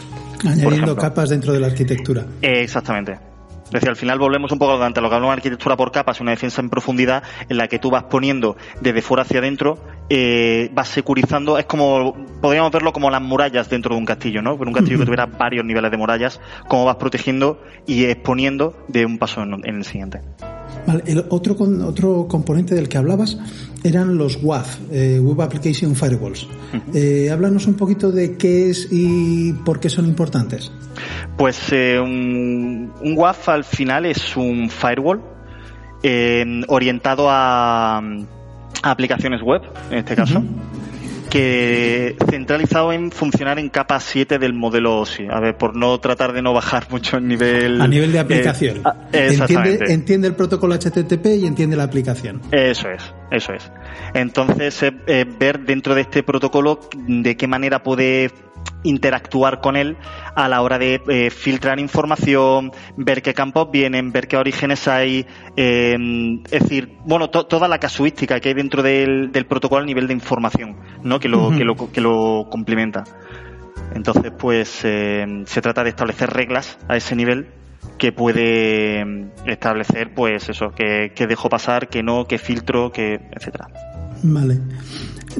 Añadiendo 0.47 0.95
capas 0.97 1.31
dentro 1.31 1.53
de 1.53 1.61
la 1.61 1.69
arquitectura. 1.69 2.27
exactamente. 2.43 3.34
Es 3.65 3.71
decir, 3.71 3.89
al 3.89 3.97
final 3.97 4.19
volvemos 4.19 4.53
un 4.53 4.59
poco 4.59 4.81
ante 4.83 5.01
lo 5.01 5.09
que 5.09 5.15
hablamos 5.15 5.35
de 5.35 5.39
arquitectura 5.39 5.77
por 5.77 5.91
capas, 5.91 6.21
una 6.21 6.31
defensa 6.31 6.61
en 6.61 6.71
profundidad 6.71 7.23
en 7.49 7.57
la 7.57 7.67
que 7.67 7.79
tú 7.79 7.91
vas 7.91 8.05
poniendo 8.05 8.57
desde 8.81 9.03
fuera 9.03 9.23
hacia 9.23 9.39
adentro, 9.41 9.79
eh, 10.11 10.71
vas 10.73 10.89
securizando, 10.89 11.59
es 11.59 11.65
como, 11.65 12.15
podríamos 12.41 12.71
verlo 12.71 12.93
como 12.93 13.11
las 13.11 13.23
murallas 13.23 13.69
dentro 13.69 13.95
de 13.95 13.99
un 13.99 14.05
castillo, 14.05 14.43
¿no? 14.43 14.57
Pero 14.59 14.69
un 14.69 14.75
castillo 14.75 14.99
que 14.99 15.05
tuviera 15.07 15.27
varios 15.27 15.65
niveles 15.65 15.91
de 15.91 15.97
murallas, 15.97 16.41
cómo 16.69 16.85
vas 16.85 16.97
protegiendo 16.97 17.63
y 17.87 18.05
exponiendo 18.05 18.77
de 18.89 19.07
un 19.07 19.19
paso 19.19 19.43
en 19.43 19.65
el 19.65 19.85
siguiente. 19.85 20.21
Vale, 20.87 21.03
el 21.07 21.25
otro, 21.31 21.57
otro 21.87 22.27
componente 22.29 22.75
del 22.75 22.89
que 22.89 22.99
hablabas 22.99 23.39
eran 23.83 24.17
los 24.17 24.43
WAF, 24.43 24.79
eh, 24.91 25.21
Web 25.21 25.43
Application 25.43 25.95
Firewalls. 25.95 26.47
Eh, 26.95 27.31
háblanos 27.31 27.67
un 27.67 27.75
poquito 27.75 28.11
de 28.11 28.37
qué 28.37 28.71
es 28.71 28.89
y 28.91 29.53
por 29.65 29.81
qué 29.81 29.89
son 29.89 30.07
importantes. 30.07 30.73
Pues 31.37 31.73
eh, 31.73 31.99
un, 32.01 32.93
WAF 33.17 33.49
al 33.49 33.65
final 33.65 34.07
es 34.07 34.37
un 34.37 34.69
firewall 34.71 35.23
orientado 36.69 37.27
a, 37.31 38.03
aplicaciones 38.83 39.41
web, 39.41 39.63
en 39.91 39.99
este 39.99 40.15
caso 40.15 40.43
que 41.35 42.15
centralizado 42.31 42.93
en 42.93 43.11
funcionar 43.11 43.59
en 43.59 43.69
capa 43.69 43.99
7 43.99 44.39
del 44.39 44.53
modelo 44.53 45.01
OSI. 45.01 45.27
A 45.29 45.41
ver, 45.41 45.57
por 45.57 45.75
no 45.75 45.99
tratar 45.99 46.33
de 46.33 46.43
no 46.43 46.53
bajar 46.53 46.87
mucho 46.91 47.17
el 47.17 47.27
nivel. 47.27 47.81
A 47.81 47.89
nivel 47.89 48.13
de 48.13 48.21
aplicación. 48.21 48.83
Eh, 49.13 49.37
entiende, 49.37 49.79
entiende, 49.89 50.29
el 50.29 50.37
protocolo 50.37 50.77
HTTP 50.77 51.27
y 51.41 51.47
entiende 51.47 51.75
la 51.75 51.83
aplicación. 51.83 52.41
Eso 52.53 52.89
es, 52.89 53.13
eso 53.33 53.53
es. 53.53 53.69
Entonces, 54.15 54.81
eh, 54.83 55.25
ver 55.41 55.59
dentro 55.65 55.97
de 55.97 56.03
este 56.03 56.23
protocolo 56.23 56.79
de 56.95 57.37
qué 57.37 57.49
manera 57.49 57.83
puede 57.83 58.31
interactuar 58.83 59.61
con 59.61 59.77
él 59.77 59.97
a 60.35 60.49
la 60.49 60.63
hora 60.63 60.79
de 60.79 61.01
eh, 61.09 61.31
filtrar 61.31 61.81
información, 61.81 62.73
ver 62.97 63.23
qué 63.23 63.35
campos 63.35 63.71
vienen, 63.71 64.13
ver 64.13 64.29
qué 64.29 64.37
orígenes 64.37 64.87
hay, 64.89 65.27
eh, 65.57 65.97
es 66.51 66.63
decir, 66.63 66.97
bueno, 67.05 67.31
toda 67.31 67.69
la 67.69 67.79
casuística 67.79 68.41
que 68.41 68.51
hay 68.51 68.55
dentro 68.55 68.83
del, 68.83 69.31
protocolo 69.49 69.83
a 69.83 69.87
nivel 69.87 70.07
de 70.07 70.15
información, 70.15 70.77
¿no? 71.03 71.19
Que 71.19 71.29
lo, 71.29 71.51
que 71.51 71.65
lo, 71.65 71.75
que 71.93 72.01
lo 72.01 72.47
complementa. 72.51 73.05
Entonces, 73.95 74.33
pues 74.39 74.81
eh, 74.85 75.45
se 75.47 75.61
trata 75.61 75.83
de 75.83 75.91
establecer 75.91 76.31
reglas 76.31 76.79
a 76.89 76.97
ese 76.97 77.17
nivel 77.17 77.49
que 77.99 78.13
puede 78.13 79.31
establecer, 79.47 80.15
pues 80.15 80.49
eso, 80.49 80.71
que, 80.71 81.13
que 81.15 81.27
dejo 81.27 81.49
pasar, 81.49 81.89
que 81.89 82.03
no, 82.03 82.27
que 82.27 82.39
filtro, 82.39 82.91
que 82.91 83.21
etcétera. 83.33 83.69
Vale. 84.27 84.59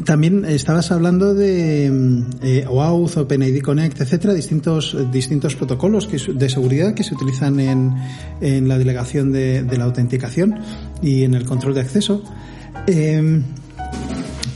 También 0.05 0.45
estabas 0.45 0.93
hablando 0.93 1.35
de 1.35 1.91
mm, 1.91 2.23
eh, 2.43 2.67
OAuth, 2.69 3.17
OpenID 3.17 3.63
Connect, 3.63 3.99
etcétera, 4.01 4.35
distintos, 4.35 4.95
distintos 5.11 5.57
protocolos 5.57 6.07
que, 6.07 6.19
de 6.19 6.49
seguridad 6.51 6.93
que 6.93 7.03
se 7.03 7.15
utilizan 7.15 7.61
en, 7.61 7.95
en 8.43 8.69
la 8.69 8.77
delegación 8.77 9.33
de, 9.33 9.63
de, 9.63 9.79
la 9.79 9.85
autenticación 9.85 10.59
y 11.01 11.23
en 11.23 11.33
el 11.33 11.45
control 11.45 11.75
de 11.75 11.81
acceso. 11.81 12.23
Eh, 12.87 13.41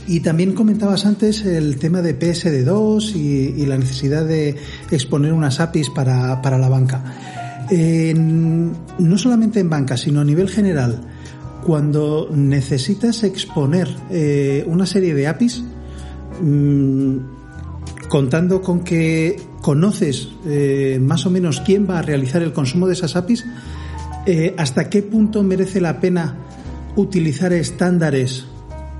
y 0.07 0.19
también 0.19 0.53
comentabas 0.53 1.07
antes 1.07 1.43
el 1.43 1.77
tema 1.77 2.03
de 2.03 2.17
PSD2 2.19 3.15
y, 3.15 3.61
y 3.61 3.65
la 3.65 3.77
necesidad 3.79 4.25
de 4.25 4.57
exponer 4.91 5.33
unas 5.33 5.59
APIs 5.59 5.89
para, 5.89 6.39
para 6.41 6.59
la 6.59 6.69
banca. 6.69 7.03
No 7.71 9.17
solamente 9.17 9.59
en 9.59 9.69
banca, 9.69 9.97
sino 9.97 10.21
a 10.21 10.25
nivel 10.25 10.49
general 10.49 11.01
cuando 11.63 12.29
necesitas 12.31 13.23
exponer 13.23 13.89
eh, 14.09 14.63
una 14.67 14.85
serie 14.85 15.13
de 15.13 15.27
APIs, 15.27 15.63
mmm, 16.41 17.17
contando 18.09 18.61
con 18.61 18.83
que 18.83 19.39
conoces 19.61 20.29
eh, 20.45 20.99
más 21.01 21.25
o 21.25 21.29
menos 21.29 21.61
quién 21.61 21.87
va 21.89 21.99
a 21.99 22.01
realizar 22.01 22.41
el 22.41 22.53
consumo 22.53 22.87
de 22.87 22.93
esas 22.93 23.15
APIs, 23.15 23.45
eh, 24.25 24.55
hasta 24.57 24.89
qué 24.89 25.03
punto 25.03 25.43
merece 25.43 25.81
la 25.81 25.99
pena 25.99 26.35
utilizar 26.95 27.53
estándares 27.53 28.45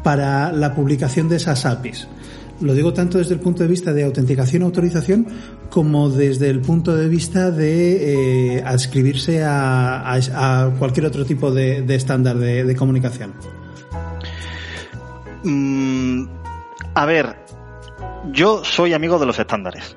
para 0.04 0.52
la 0.52 0.76
publicación 0.76 1.30
de 1.30 1.38
esas 1.38 1.66
APIs. 1.66 2.08
Lo 2.62 2.74
digo 2.74 2.94
tanto 2.94 3.18
desde 3.18 3.36
el 3.36 3.40
punto 3.40 3.64
de 3.64 3.70
vista 3.70 3.94
de 3.94 4.04
autenticación 4.04 4.62
y 4.62 4.66
autorización 4.66 5.28
como 5.70 6.10
desde 6.10 6.50
el 6.50 6.60
punto 6.60 6.96
de 6.96 7.08
vista 7.08 7.52
de 7.52 8.58
eh, 8.58 8.64
adscribirse 8.66 9.44
a, 9.44 10.02
a, 10.02 10.18
a, 10.18 10.70
cualquier 10.72 11.06
otro 11.06 11.26
tipo 11.26 11.52
de, 11.52 11.82
de 11.84 11.96
estándar 11.96 12.38
de, 12.38 12.66
de, 12.66 12.76
comunicación. 12.76 13.34
Mm, 15.44 16.26
a 16.96 17.06
ver, 17.06 17.36
yo 18.34 18.66
soy 18.66 18.94
amigo 18.94 19.20
de 19.20 19.26
los 19.26 19.40
estándares, 19.40 19.96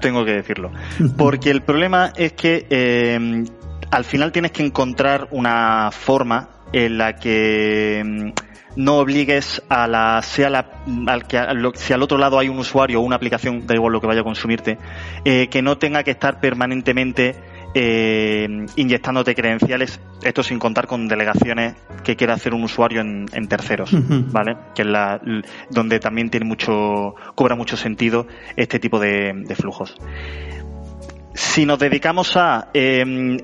tengo 0.00 0.24
que 0.24 0.32
decirlo, 0.32 0.70
porque 1.16 1.50
el 1.50 1.62
problema 1.62 2.12
es 2.14 2.34
que 2.34 2.66
eh, 2.68 3.44
al 3.90 4.04
final 4.04 4.32
tienes 4.32 4.52
que 4.52 4.64
encontrar 4.64 5.28
una 5.30 5.90
forma 5.92 6.50
en 6.72 6.98
la 6.98 7.16
que 7.16 8.32
no 8.76 8.98
obligues 8.98 9.62
a 9.68 9.86
la, 9.86 10.22
sea 10.22 10.50
la, 10.50 10.70
al 11.06 11.26
que, 11.26 11.38
a 11.38 11.52
lo, 11.52 11.72
si 11.74 11.92
al 11.92 12.02
otro 12.02 12.18
lado 12.18 12.38
hay 12.38 12.48
un 12.48 12.58
usuario 12.58 13.00
o 13.00 13.02
una 13.02 13.16
aplicación, 13.16 13.66
da 13.66 13.74
igual 13.74 13.92
lo 13.92 14.00
que 14.00 14.06
vaya 14.06 14.20
a 14.20 14.24
consumirte, 14.24 14.78
eh, 15.24 15.48
que 15.48 15.62
no 15.62 15.78
tenga 15.78 16.02
que 16.02 16.12
estar 16.12 16.40
permanentemente 16.40 17.34
eh, 17.74 18.46
inyectándote 18.76 19.34
credenciales, 19.34 20.00
esto 20.22 20.42
sin 20.42 20.58
contar 20.58 20.86
con 20.86 21.08
delegaciones 21.08 21.74
que 22.04 22.16
quiera 22.16 22.34
hacer 22.34 22.54
un 22.54 22.64
usuario 22.64 23.00
en, 23.00 23.26
en 23.32 23.48
terceros, 23.48 23.92
uh 23.92 23.98
-huh. 23.98 24.32
¿vale? 24.32 24.56
Que 24.74 24.82
es 24.82 24.88
la, 24.88 25.20
donde 25.70 25.98
también 25.98 26.30
tiene 26.30 26.46
mucho, 26.46 27.14
cobra 27.34 27.54
mucho 27.56 27.76
sentido 27.76 28.26
este 28.56 28.78
tipo 28.78 28.98
de, 28.98 29.32
de 29.34 29.54
flujos. 29.54 29.94
Si 31.34 31.64
nos 31.64 31.78
dedicamos 31.78 32.36
a, 32.36 32.68
eh, 32.74 33.38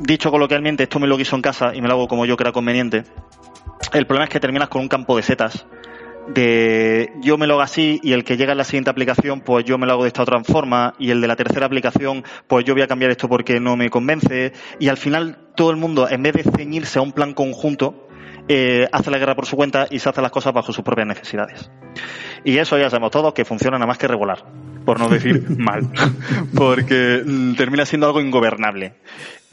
dicho 0.00 0.30
coloquialmente, 0.30 0.82
esto 0.82 0.98
me 0.98 1.06
lo 1.06 1.16
quiso 1.16 1.36
en 1.36 1.42
casa 1.42 1.72
y 1.74 1.80
me 1.80 1.88
lo 1.88 1.94
hago 1.94 2.08
como 2.08 2.26
yo 2.26 2.36
crea 2.36 2.52
conveniente, 2.52 3.04
el 3.92 4.06
problema 4.06 4.24
es 4.24 4.30
que 4.30 4.40
terminas 4.40 4.68
con 4.68 4.82
un 4.82 4.88
campo 4.88 5.16
de 5.16 5.22
setas 5.22 5.66
de 6.28 7.12
yo 7.20 7.36
me 7.36 7.46
lo 7.46 7.54
hago 7.54 7.62
así 7.62 8.00
y 8.02 8.12
el 8.12 8.24
que 8.24 8.36
llega 8.36 8.52
en 8.52 8.58
la 8.58 8.64
siguiente 8.64 8.90
aplicación 8.90 9.40
pues 9.40 9.64
yo 9.64 9.76
me 9.76 9.86
lo 9.86 9.92
hago 9.92 10.02
de 10.04 10.08
esta 10.08 10.22
otra 10.22 10.42
forma 10.44 10.94
y 10.98 11.10
el 11.10 11.20
de 11.20 11.26
la 11.26 11.36
tercera 11.36 11.66
aplicación 11.66 12.24
pues 12.46 12.64
yo 12.64 12.74
voy 12.74 12.82
a 12.82 12.86
cambiar 12.86 13.10
esto 13.10 13.28
porque 13.28 13.58
no 13.58 13.76
me 13.76 13.90
convence 13.90 14.52
y 14.78 14.88
al 14.88 14.96
final 14.96 15.38
todo 15.56 15.70
el 15.70 15.76
mundo 15.76 16.08
en 16.08 16.22
vez 16.22 16.34
de 16.34 16.44
ceñirse 16.44 16.98
a 16.98 17.02
un 17.02 17.12
plan 17.12 17.34
conjunto 17.34 18.08
eh, 18.48 18.88
hace 18.90 19.10
la 19.10 19.18
guerra 19.18 19.36
por 19.36 19.46
su 19.46 19.56
cuenta 19.56 19.86
y 19.90 19.98
se 19.98 20.08
hace 20.08 20.20
las 20.20 20.30
cosas 20.30 20.52
bajo 20.52 20.72
sus 20.72 20.84
propias 20.84 21.06
necesidades. 21.06 21.70
Y 22.44 22.58
eso 22.58 22.76
ya 22.76 22.90
sabemos 22.90 23.12
todos 23.12 23.34
que 23.34 23.44
funciona 23.44 23.78
nada 23.78 23.86
más 23.86 23.98
que 23.98 24.08
regular, 24.08 24.44
por 24.84 24.98
no 24.98 25.08
decir 25.08 25.48
mal, 25.58 25.88
porque 26.54 27.22
termina 27.56 27.86
siendo 27.86 28.08
algo 28.08 28.20
ingobernable. 28.20 28.94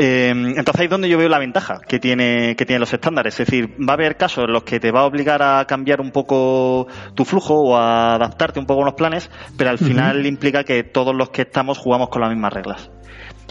Eh, 0.01 0.29
entonces 0.29 0.79
ahí 0.79 0.85
es 0.85 0.89
donde 0.89 1.09
yo 1.09 1.17
veo 1.17 1.27
la 1.27 1.39
ventaja 1.39 1.81
que 1.85 1.99
tiene 1.99 2.55
que 2.55 2.65
tienen 2.65 2.79
los 2.79 2.93
estándares. 2.93 3.37
Es 3.37 3.45
decir, 3.45 3.75
va 3.81 3.91
a 3.91 3.95
haber 3.95 4.15
casos 4.15 4.45
en 4.45 4.53
los 4.53 4.63
que 4.63 4.79
te 4.79 4.91
va 4.91 5.01
a 5.01 5.05
obligar 5.05 5.43
a 5.43 5.65
cambiar 5.65 5.99
un 5.99 6.11
poco 6.11 6.87
tu 7.15 7.25
flujo 7.25 7.55
o 7.55 7.75
a 7.75 8.15
adaptarte 8.15 8.61
un 8.61 8.65
poco 8.65 8.83
a 8.83 8.85
los 8.85 8.93
planes, 8.93 9.29
pero 9.57 9.71
al 9.71 9.75
uh 9.75 9.79
-huh. 9.79 9.87
final 9.87 10.25
implica 10.25 10.63
que 10.63 10.83
todos 10.83 11.13
los 11.13 11.31
que 11.31 11.41
estamos 11.41 11.77
jugamos 11.77 12.07
con 12.07 12.21
las 12.21 12.29
mismas 12.29 12.53
reglas. 12.53 12.89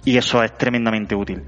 Y 0.06 0.16
eso 0.16 0.42
es 0.42 0.56
tremendamente 0.56 1.14
útil. 1.14 1.44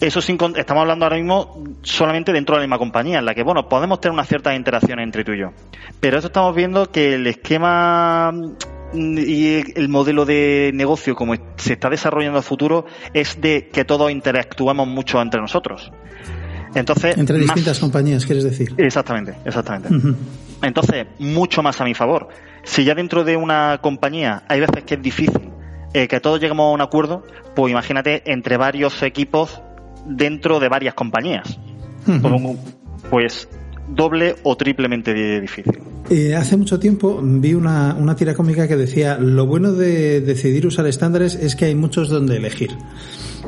Eso 0.00 0.20
sin, 0.20 0.36
estamos 0.56 0.80
hablando 0.80 1.04
ahora 1.04 1.16
mismo 1.16 1.62
solamente 1.82 2.32
dentro 2.32 2.56
de 2.56 2.62
la 2.62 2.66
misma 2.66 2.78
compañía, 2.78 3.20
en 3.20 3.24
la 3.24 3.34
que, 3.34 3.44
bueno, 3.44 3.68
podemos 3.68 4.00
tener 4.00 4.12
una 4.12 4.24
cierta 4.24 4.52
interacción 4.52 4.98
entre 4.98 5.22
tú 5.22 5.30
y 5.30 5.38
yo. 5.38 5.50
Pero 6.00 6.18
eso 6.18 6.26
estamos 6.26 6.56
viendo 6.56 6.90
que 6.90 7.14
el 7.14 7.28
esquema 7.28 8.32
y 8.94 9.78
el 9.78 9.88
modelo 9.88 10.24
de 10.24 10.70
negocio 10.74 11.14
como 11.14 11.34
se 11.56 11.74
está 11.74 11.88
desarrollando 11.88 12.38
a 12.38 12.42
futuro 12.42 12.84
es 13.14 13.40
de 13.40 13.68
que 13.68 13.84
todos 13.84 14.10
interactuamos 14.10 14.86
mucho 14.86 15.20
entre 15.20 15.40
nosotros. 15.40 15.90
Entonces, 16.74 17.16
entre 17.18 17.38
distintas 17.38 17.76
más... 17.76 17.80
compañías, 17.80 18.24
quieres 18.24 18.44
decir. 18.44 18.72
Exactamente, 18.78 19.34
exactamente. 19.44 19.88
Uh 19.94 19.98
-huh. 19.98 20.16
Entonces, 20.62 21.06
mucho 21.18 21.62
más 21.62 21.80
a 21.80 21.84
mi 21.84 21.94
favor. 21.94 22.28
Si 22.64 22.84
ya 22.84 22.94
dentro 22.94 23.24
de 23.24 23.36
una 23.36 23.78
compañía 23.82 24.42
hay 24.48 24.60
veces 24.60 24.84
que 24.84 24.94
es 24.94 25.02
difícil 25.02 25.50
eh, 25.92 26.08
que 26.08 26.20
todos 26.20 26.40
lleguemos 26.40 26.70
a 26.70 26.70
un 26.70 26.80
acuerdo, 26.80 27.24
pues 27.54 27.70
imagínate 27.70 28.22
entre 28.30 28.56
varios 28.56 29.02
equipos 29.02 29.60
dentro 30.06 30.60
de 30.60 30.68
varias 30.68 30.94
compañías. 30.94 31.58
Uh 32.06 32.12
-huh. 32.12 32.58
Pues 33.10 33.48
doble 33.88 34.36
o 34.42 34.56
triplemente 34.56 35.12
difícil. 35.40 35.78
Eh, 36.10 36.34
hace 36.34 36.56
mucho 36.56 36.78
tiempo 36.78 37.20
vi 37.22 37.54
una, 37.54 37.94
una, 37.94 38.16
tira 38.16 38.34
cómica 38.34 38.68
que 38.68 38.76
decía 38.76 39.18
lo 39.18 39.46
bueno 39.46 39.72
de 39.72 40.20
decidir 40.20 40.66
usar 40.66 40.86
estándares 40.86 41.36
es 41.36 41.56
que 41.56 41.66
hay 41.66 41.74
muchos 41.74 42.08
donde 42.08 42.36
elegir. 42.36 42.70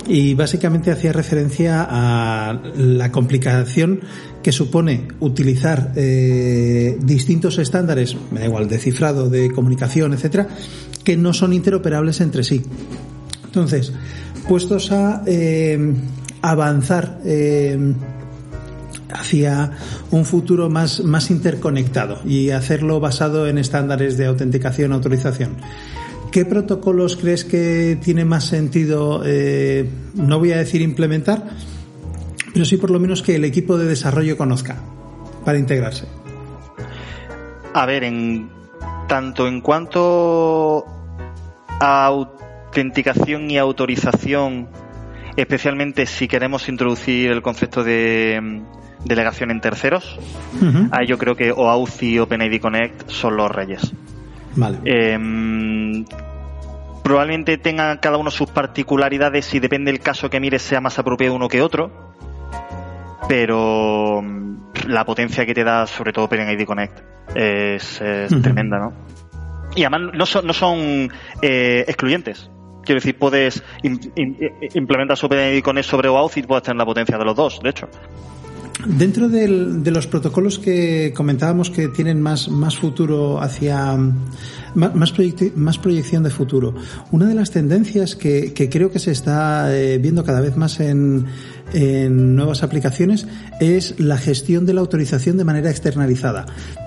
Y 0.07 0.35
básicamente 0.35 0.90
hacía 0.90 1.12
referencia 1.12 1.87
a 1.88 2.61
la 2.77 3.11
complicación 3.11 4.01
que 4.42 4.53
supone 4.53 5.09
utilizar 5.20 5.92
eh, 5.97 6.99
distintos 7.01 7.59
estándares, 7.59 8.16
me 8.31 8.40
da 8.40 8.47
igual, 8.47 8.68
de 8.68 8.79
cifrado, 8.79 9.31
de 9.31 9.51
comunicación, 9.51 10.12
etcétera, 10.12 10.49
que 11.03 11.16
no 11.16 11.33
son 11.33 11.55
interoperables 11.55 12.20
entre 12.20 12.44
sí. 12.44 12.62
Entonces, 13.47 13.92
puestos 14.47 14.92
a 14.92 15.23
eh, 15.27 15.94
avanzar 16.42 17.20
hacia 19.11 19.73
un 20.11 20.25
futuro 20.25 20.71
más, 20.71 21.03
más 21.05 21.31
interconectado 21.31 22.21
y 22.25 22.51
hacerlo 22.51 23.01
basado 23.01 23.47
en 23.47 23.59
estándares 23.59 24.17
de 24.17 24.27
autenticación 24.27 24.93
autorización. 24.93 25.57
¿Qué 26.31 26.45
protocolos 26.45 27.17
crees 27.17 27.45
que 27.45 27.97
tiene 28.03 28.25
más 28.25 28.45
sentido, 28.45 29.23
eh, 29.25 29.88
no 30.14 30.38
voy 30.40 30.53
a 30.53 30.57
decir 30.57 30.83
implementar, 30.83 31.45
pero 32.53 32.64
sí 32.64 32.77
por 32.77 32.90
lo 32.90 32.99
menos 32.99 33.23
que 33.23 33.37
el 33.37 33.45
equipo 33.45 33.79
de 33.79 33.87
desarrollo 33.87 34.37
conozca 34.37 34.77
para 35.45 35.59
integrarse? 35.59 36.07
A 37.73 37.87
ver, 37.87 38.05
en 38.05 38.51
tanto 39.09 39.47
en 39.47 39.61
cuanto 39.61 40.85
a 41.81 42.07
autenticación 42.07 43.51
y 43.51 43.59
autorización, 43.59 44.69
especialmente 45.37 46.07
si 46.07 46.27
queremos 46.27 46.69
introducir 46.69 47.31
el 47.31 47.43
concepto 47.43 47.85
de 47.85 48.62
delegación 49.05 49.51
en 49.51 49.61
terceros. 49.61 50.19
Uh 50.61 50.64
-huh. 50.64 50.88
Ahí 50.93 51.07
yo 51.07 51.19
creo 51.19 51.37
que 51.37 51.53
OAuth 51.53 52.03
y 52.03 52.19
OpenID 52.19 52.61
Connect 52.61 53.09
son 53.09 53.37
los 53.37 53.51
reyes. 53.51 53.93
Vale. 54.57 54.79
Eh, 54.85 55.19
probablemente 57.03 57.59
tengan 57.59 57.99
cada 57.99 58.17
uno 58.17 58.31
sus 58.31 58.51
particularidades 58.51 59.53
y 59.55 59.61
depende 59.61 59.93
del 59.93 60.01
caso 60.01 60.31
que 60.31 60.40
mires 60.40 60.62
sea 60.62 60.81
más 60.81 60.99
apropiado 60.99 61.35
uno 61.35 61.49
que 61.49 61.61
otro. 61.62 61.90
Pero 63.29 64.23
la 64.87 65.05
potencia 65.05 65.47
que 65.47 65.55
te 65.55 65.64
da, 65.64 65.87
sobre 65.87 66.12
todo 66.12 66.27
OpenID 66.27 66.64
Connect, 66.64 67.01
es, 67.35 68.01
es 68.01 68.33
uh 68.33 68.37
-huh. 68.37 68.43
tremenda, 68.43 68.79
¿no? 68.79 68.93
Y 69.77 69.83
además 69.83 70.14
no 70.14 70.27
son, 70.27 70.47
no 70.47 70.53
son 70.53 71.11
eh, 71.43 71.85
excluyentes. 71.88 72.51
Quiero 72.85 73.01
decir, 73.01 73.19
puedes 73.19 73.62
implementar 74.75 75.17
OpenID 75.21 75.62
Connect 75.62 75.88
sobre 75.88 76.09
OAuth 76.09 76.37
y 76.37 76.43
puedes 76.43 76.62
tener 76.64 76.77
la 76.77 76.85
potencia 76.85 77.17
de 77.17 77.25
los 77.25 77.35
dos, 77.35 77.61
de 77.62 77.71
hecho. 77.71 77.88
Dentro 78.87 79.29
de 79.31 79.90
los 79.90 80.07
protocolos 80.07 80.59
que 80.59 81.12
comentábamos 81.16 81.70
que 81.70 81.88
tienen 81.88 82.20
más, 82.20 82.49
más 82.49 82.77
futuro 82.77 83.40
hacia 83.40 83.97
más, 84.75 85.79
proyección 85.79 86.23
de 86.23 86.31
futuro, 86.31 86.75
una 87.11 87.27
de 87.27 87.35
las 87.35 87.51
tendencias 87.51 88.14
que, 88.14 88.53
creo 88.70 88.90
que 88.90 88.99
se 88.99 89.11
está 89.11 89.75
eh, 89.75 89.99
viendo 89.99 90.23
cada 90.23 90.40
vez 90.40 90.57
más 90.57 90.81
en, 90.81 91.25
en 91.73 92.37
nuevas 92.37 92.62
aplicaciones 92.62 93.27
es 93.59 93.99
la 93.99 94.18
gestión 94.18 94.66
de 94.66 94.75
la 94.75 94.81
autorización 94.81 95.38
de 95.38 95.44
manera 95.44 95.70
externalizada. 95.70 96.44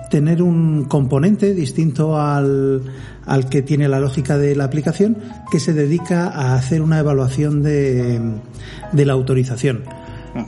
Tener 0.08 0.40
un 0.40 0.84
componente 0.84 1.52
distinto 1.52 2.20
al, 2.20 2.82
al 3.26 3.48
que 3.48 3.62
tiene 3.62 3.88
la 3.88 3.98
lógica 3.98 4.38
de 4.38 4.54
la 4.54 4.64
aplicación 4.64 5.18
que 5.50 5.58
se 5.58 5.72
dedica 5.72 6.28
a 6.28 6.54
hacer 6.54 6.80
una 6.80 7.00
evaluación 7.00 7.62
de, 7.62 8.20
de 8.92 9.04
la 9.04 9.14
autorización. 9.14 9.82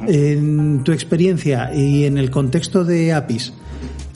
En 0.07 0.83
tu 0.85 0.93
experiencia 0.93 1.75
y 1.75 2.05
en 2.05 2.19
el 2.19 2.31
contexto 2.31 2.85
de 2.85 3.13
APIs, 3.13 3.53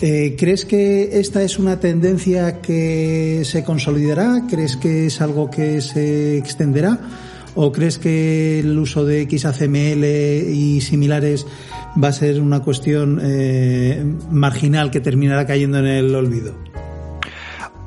eh, 0.00 0.36
¿crees 0.38 0.64
que 0.64 1.20
esta 1.20 1.42
es 1.42 1.58
una 1.58 1.80
tendencia 1.80 2.60
que 2.60 3.42
se 3.44 3.64
consolidará? 3.64 4.42
¿Crees 4.48 4.76
que 4.76 5.06
es 5.06 5.20
algo 5.20 5.50
que 5.50 5.80
se 5.80 6.36
extenderá? 6.36 7.00
¿O 7.54 7.70
crees 7.70 7.98
que 7.98 8.60
el 8.60 8.78
uso 8.78 9.04
de 9.04 9.28
XACML 9.30 10.04
y 10.52 10.80
similares 10.80 11.46
va 12.02 12.08
a 12.08 12.12
ser 12.12 12.40
una 12.40 12.60
cuestión 12.60 13.20
eh, 13.22 14.04
marginal 14.30 14.90
que 14.90 15.00
terminará 15.00 15.46
cayendo 15.46 15.78
en 15.78 15.86
el 15.86 16.14
olvido? 16.14 16.73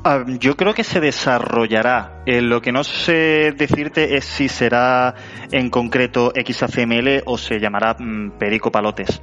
Ah, 0.04 0.24
yo 0.26 0.56
creo 0.56 0.74
que 0.74 0.84
se 0.84 1.00
desarrollará. 1.00 2.22
Eh, 2.24 2.40
lo 2.40 2.60
que 2.60 2.72
no 2.72 2.84
sé 2.84 3.52
decirte 3.56 4.16
es 4.16 4.24
si 4.24 4.48
será 4.48 5.14
en 5.50 5.70
concreto 5.70 6.32
XACML 6.34 7.22
o 7.26 7.36
se 7.36 7.58
llamará 7.58 7.96
mm, 7.98 8.38
Perico 8.38 8.70
Palotes. 8.70 9.20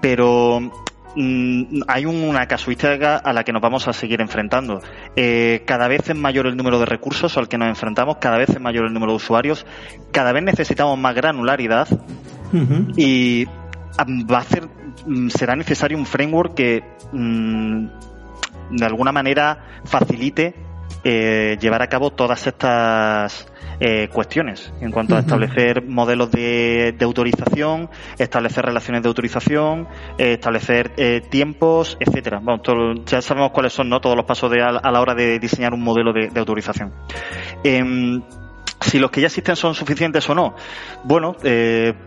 Pero 0.00 0.60
mm, 1.16 1.82
hay 1.88 2.06
una 2.06 2.46
casuística 2.46 3.16
a 3.16 3.32
la 3.32 3.42
que 3.42 3.52
nos 3.52 3.60
vamos 3.60 3.88
a 3.88 3.92
seguir 3.92 4.20
enfrentando. 4.20 4.80
Eh, 5.16 5.62
cada 5.66 5.88
vez 5.88 6.08
es 6.08 6.16
mayor 6.16 6.46
el 6.46 6.56
número 6.56 6.78
de 6.78 6.86
recursos 6.86 7.36
al 7.36 7.48
que 7.48 7.58
nos 7.58 7.68
enfrentamos, 7.68 8.18
cada 8.20 8.38
vez 8.38 8.50
es 8.50 8.60
mayor 8.60 8.86
el 8.86 8.94
número 8.94 9.12
de 9.12 9.16
usuarios, 9.16 9.66
cada 10.12 10.32
vez 10.32 10.44
necesitamos 10.44 10.96
más 10.96 11.14
granularidad 11.14 11.88
y 12.96 13.46
ah, 13.98 14.06
va 14.30 14.38
a 14.38 14.44
ser, 14.44 14.68
mm, 15.06 15.28
será 15.30 15.56
necesario 15.56 15.98
un 15.98 16.06
framework 16.06 16.54
que 16.54 16.84
de 18.74 18.86
alguna 18.86 19.12
manera 19.12 19.80
facilite 19.84 20.54
eh, 21.06 21.58
llevar 21.60 21.82
a 21.82 21.88
cabo 21.88 22.12
todas 22.12 22.46
estas 22.46 23.46
eh, 23.78 24.08
cuestiones 24.08 24.72
en 24.80 24.90
cuanto 24.90 25.14
a 25.16 25.18
establecer 25.18 25.84
modelos 25.86 26.30
de, 26.30 26.96
autorización, 27.02 27.90
establecer 28.18 28.64
relaciones 28.64 29.02
de 29.02 29.08
autorización, 29.08 29.86
eh, 30.16 30.32
establecer 30.34 30.92
tiempos, 31.28 31.98
etcétera. 32.00 32.40
ya 33.04 33.20
sabemos 33.20 33.50
cuáles 33.50 33.74
son 33.74 33.90
¿no? 33.90 34.00
todos 34.00 34.16
los 34.16 34.24
pasos 34.24 34.50
de, 34.50 34.62
a, 34.62 34.72
la 34.72 35.00
hora 35.00 35.14
de 35.14 35.38
diseñar 35.38 35.74
un 35.74 35.82
modelo 35.82 36.14
de, 36.14 36.30
autorización. 36.38 36.94
Em, 37.62 38.22
si 38.80 38.98
los 38.98 39.10
que 39.10 39.20
ya 39.20 39.26
existen 39.26 39.56
son 39.56 39.74
suficientes 39.74 40.28
o 40.30 40.34
no, 40.34 40.54
bueno, 41.04 41.36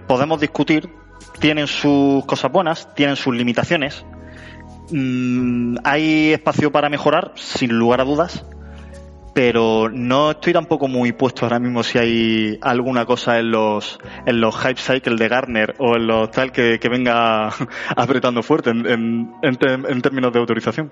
podemos 0.07 0.39
discutir. 0.39 0.89
Tienen 1.39 1.67
sus 1.67 2.25
cosas 2.25 2.51
buenas, 2.51 2.95
tienen 2.95 3.15
sus 3.15 3.35
limitaciones. 3.35 4.03
Mm, 4.91 5.77
hay 5.83 6.33
espacio 6.33 6.71
para 6.71 6.89
mejorar, 6.89 7.33
sin 7.35 7.77
lugar 7.77 8.01
a 8.01 8.05
dudas, 8.05 8.43
pero 9.37 9.87
no 9.87 10.31
estoy 10.31 10.51
tampoco 10.51 10.87
muy 10.87 11.11
puesto 11.11 11.45
ahora 11.45 11.59
mismo 11.59 11.83
si 11.83 11.99
hay 11.99 12.57
alguna 12.59 13.05
cosa 13.05 13.37
en 13.37 13.51
los 13.51 13.99
en 14.25 14.41
los 14.41 14.57
hype 14.57 14.81
cycle 14.81 15.15
de 15.15 15.27
Gartner 15.27 15.75
o 15.77 15.95
en 15.95 16.07
los 16.07 16.31
tal 16.31 16.51
que, 16.51 16.79
venga 16.89 17.49
apretando 17.95 18.41
fuerte 18.41 18.71
en, 18.71 19.29
en, 19.43 20.01
términos 20.01 20.33
de 20.33 20.39
autorización. 20.39 20.91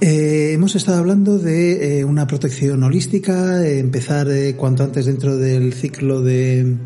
Eh, 0.00 0.52
hemos 0.54 0.74
estado 0.76 1.00
hablando 1.00 1.36
de 1.36 1.98
eh, 1.98 2.04
una 2.06 2.26
protección 2.26 2.82
holística, 2.82 3.68
empezar 3.68 4.28
eh, 4.30 4.56
cuanto 4.56 4.82
antes 4.82 5.04
dentro 5.04 5.36
del 5.36 5.74
ciclo 5.74 6.22
de, 6.22 6.78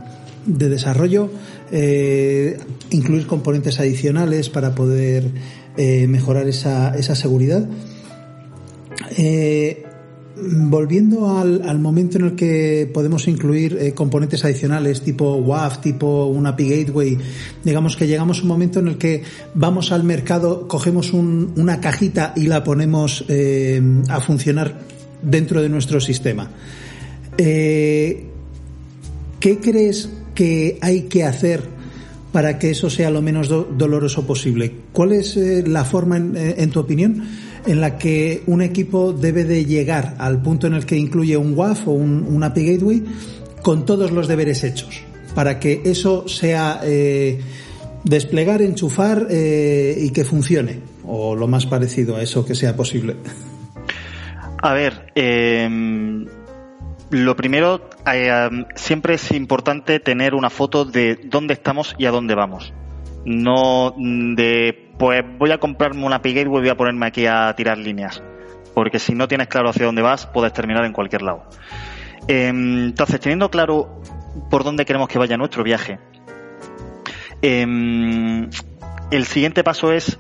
de 0.47 0.69
desarrollo, 0.69 1.31
incluir 1.71 3.27
componentes 3.27 3.79
adicionales 3.81 4.49
para 4.49 4.75
poder 4.75 5.31
eh, 5.81 6.09
mejorar 6.09 6.49
esa, 6.49 6.93
esa 6.97 7.15
seguridad. 7.15 7.65
Eh, 9.17 9.85
volviendo 10.35 11.39
al, 11.39 11.79
momento 11.79 12.19
en 12.19 12.25
el 12.25 12.35
que 12.35 12.91
podemos 12.93 13.29
incluir 13.29 13.79
eh, 13.81 13.93
componentes 13.93 14.45
adicionales 14.45 15.03
tipo 15.03 15.37
WAF, 15.37 15.81
tipo 15.81 16.27
un 16.27 16.49
API 16.49 16.69
Gateway, 16.69 17.17
digamos 17.63 17.97
que 17.97 18.09
llegamos 18.09 18.41
a 18.41 18.43
un 18.43 18.49
momento 18.49 18.81
en 18.81 18.89
el 18.89 18.99
que 18.99 19.23
vamos 19.55 19.93
al 19.93 20.03
mercado, 20.03 20.67
cogemos 20.67 21.13
una 21.13 21.81
cajita 21.81 22.33
y 22.35 22.49
la 22.49 22.65
ponemos 22.65 23.25
a 24.09 24.21
funcionar 24.21 24.81
dentro 25.23 25.63
de 25.63 25.69
nuestro 25.69 26.01
sistema. 26.01 26.51
¿Qué 27.37 28.27
crees 29.39 30.11
que 30.39 30.79
hay 30.83 31.03
que 31.09 31.25
hacer 31.25 31.65
para 32.31 32.61
que 32.61 32.71
eso 32.71 32.89
sea 32.89 33.11
lo 33.11 33.21
menos 33.21 33.49
doloroso 33.49 34.25
posible. 34.25 34.73
¿Cuál 34.93 35.11
es 35.11 35.37
eh, 35.37 35.65
la 35.67 35.85
forma, 35.85 36.17
eh, 36.17 36.55
en, 36.59 36.71
tu 36.71 36.79
opinión, 36.79 37.25
en 37.67 37.81
la 37.81 37.99
que 37.99 38.45
un 38.47 38.63
equipo 38.63 39.13
debe 39.13 39.43
de 39.43 39.65
llegar 39.65 40.15
al 40.19 40.41
punto 40.41 40.69
en 40.69 40.75
el 40.75 40.87
que 40.87 40.97
incluye 40.97 41.37
un 41.37 41.59
WAF 41.59 41.89
o 41.89 41.91
un, 41.91 42.41
API 42.45 42.67
Gateway 42.75 43.05
con 43.63 43.85
todos 43.85 44.13
los 44.13 44.29
deberes 44.29 44.63
hechos? 44.63 45.03
Para 45.35 45.59
que 45.59 45.83
eso 45.85 46.29
sea 46.29 46.83
eh, 46.85 47.41
desplegar, 48.05 48.63
enchufar 48.63 49.27
y 49.31 50.11
que 50.11 50.25
funcione, 50.25 50.79
o 51.05 51.35
lo 51.35 51.49
más 51.49 51.67
parecido 51.67 52.15
a 52.15 52.23
eso 52.23 52.47
que 52.47 52.55
sea 52.55 52.77
posible. 52.77 53.17
A 54.63 54.73
ver, 54.73 55.13
lo 57.11 57.37
primero, 57.37 57.89
eh, 58.13 58.65
siempre 58.75 59.15
es 59.15 59.31
importante 59.33 59.99
tener 60.01 60.35
una 60.35 60.51
foto 60.51 60.85
de 60.85 61.19
dónde 61.25 61.55
estamos 61.55 61.95
y 61.99 62.07
a 62.07 62.11
dónde 62.11 62.35
vamos. 62.35 62.73
No 63.25 63.95
de, 63.97 64.93
pues 64.99 65.25
voy 65.39 65.51
a 65.51 65.59
comprarme 65.59 66.05
una 66.05 66.19
Gateway 66.19 66.45
y 66.45 66.49
voy 66.49 66.69
a 66.69 66.77
ponerme 66.77 67.07
aquí 67.07 67.27
a 67.27 67.53
tirar 67.57 67.79
líneas. 67.79 68.23
Porque 68.75 68.99
si 68.99 69.15
no 69.15 69.27
tienes 69.27 69.49
claro 69.49 69.71
hacia 69.71 69.87
dónde 69.87 70.03
vas, 70.03 70.27
puedes 70.27 70.53
terminar 70.53 70.85
en 70.85 70.93
cualquier 70.93 71.23
lado. 71.23 71.45
Em, 72.27 72.85
entonces, 72.87 73.19
teniendo 73.21 73.51
claro 73.51 74.03
por 74.51 74.63
dónde 74.63 74.85
queremos 74.85 75.09
que 75.09 75.19
vaya 75.19 75.37
nuestro 75.37 75.65
viaje, 75.65 75.99
em, 77.41 78.51
el 79.11 79.25
siguiente 79.25 79.65
paso 79.65 79.93
es 79.93 80.19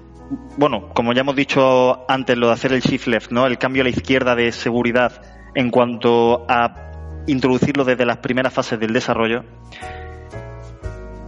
bueno, 0.57 0.91
como 0.91 1.13
ya 1.15 1.23
hemos 1.23 1.37
dicho 1.37 2.05
antes, 2.07 2.37
lo 2.37 2.49
de 2.49 2.53
hacer 2.53 2.73
el 2.73 2.81
shift 2.81 3.07
left, 3.07 3.31
¿no? 3.31 3.47
El 3.47 3.57
cambio 3.57 3.83
a 3.83 3.85
la 3.85 3.91
izquierda 3.91 4.35
de 4.35 4.53
seguridad 4.53 5.23
en 5.55 5.71
cuanto 5.71 6.45
a 6.49 7.23
introducirlo 7.27 7.85
desde 7.85 8.07
las 8.07 8.19
primeras 8.19 8.53
fases 8.53 8.79
del 8.79 8.93
desarrollo. 8.93 9.45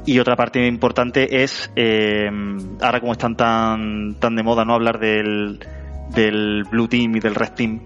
Y 0.06 0.18
otra 0.18 0.35
parte 0.35 0.66
importante 0.66 1.42
es, 1.42 1.70
eh, 1.76 2.28
ahora 2.80 3.00
como 3.00 3.12
están 3.12 3.37
tan, 3.37 4.16
tan 4.18 4.35
de 4.35 4.42
moda, 4.42 4.64
no 4.64 4.74
hablar 4.74 4.98
del, 4.98 5.61
del 6.14 6.64
Blue 6.70 6.88
Team 6.88 7.16
y 7.16 7.20
del 7.20 7.35
Red 7.35 7.52
Team, 7.52 7.80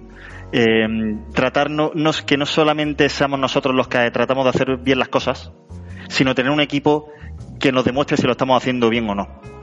eh, 0.52 0.86
tratarnos 1.32 2.22
que 2.22 2.36
no 2.36 2.46
solamente 2.46 3.08
seamos 3.08 3.40
nosotros 3.40 3.74
los 3.74 3.88
que 3.88 4.10
tratamos 4.10 4.44
de 4.44 4.50
hacer 4.50 4.76
bien 4.78 5.00
las 5.00 5.08
cosas, 5.08 5.52
sino 6.08 6.34
tener 6.34 6.52
un 6.52 6.60
equipo 6.60 7.08
que 7.58 7.72
nos 7.72 7.84
demuestre 7.84 8.16
si 8.16 8.24
lo 8.24 8.32
estamos 8.32 8.56
haciendo 8.56 8.88
bien 8.88 9.08
o 9.10 9.14
no. 9.14 9.53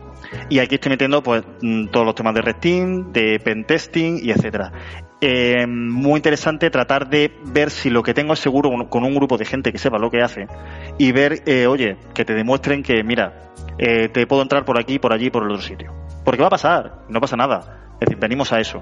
Y 0.49 0.59
aquí 0.59 0.75
estoy 0.75 0.91
metiendo 0.91 1.21
pues 1.21 1.43
mm, 1.61 1.87
todos 1.87 2.05
los 2.05 2.15
temas 2.15 2.33
de 2.33 2.41
Red 2.41 2.55
Team, 2.57 3.11
de 3.11 3.39
Pentesting 3.39 4.19
y 4.23 4.31
etcétera. 4.31 4.71
Eh, 5.23 5.67
muy 5.67 6.17
interesante 6.17 6.71
tratar 6.71 7.07
de 7.07 7.31
ver 7.45 7.69
si 7.69 7.91
lo 7.91 8.01
que 8.01 8.15
tengo 8.15 8.33
es 8.33 8.39
seguro 8.39 8.71
con 8.89 9.03
un 9.03 9.13
grupo 9.13 9.37
de 9.37 9.45
gente 9.45 9.71
que 9.71 9.77
sepa 9.77 9.99
lo 9.99 10.09
que 10.09 10.23
hace 10.23 10.47
y 10.97 11.11
ver, 11.11 11.43
eh, 11.45 11.67
oye, 11.67 11.97
que 12.15 12.25
te 12.25 12.33
demuestren 12.33 12.81
que, 12.81 13.03
mira, 13.03 13.51
eh, 13.77 14.09
te 14.09 14.25
puedo 14.25 14.41
entrar 14.41 14.65
por 14.65 14.79
aquí, 14.79 14.97
por 14.97 15.13
allí, 15.13 15.29
por 15.29 15.43
el 15.43 15.51
otro 15.51 15.61
sitio. 15.61 15.93
Porque 16.25 16.41
va 16.41 16.47
a 16.47 16.51
pasar, 16.51 17.03
no 17.07 17.21
pasa 17.21 17.35
nada. 17.35 17.91
Es 17.93 18.07
decir, 18.07 18.17
venimos 18.17 18.51
a 18.51 18.59
eso. 18.59 18.81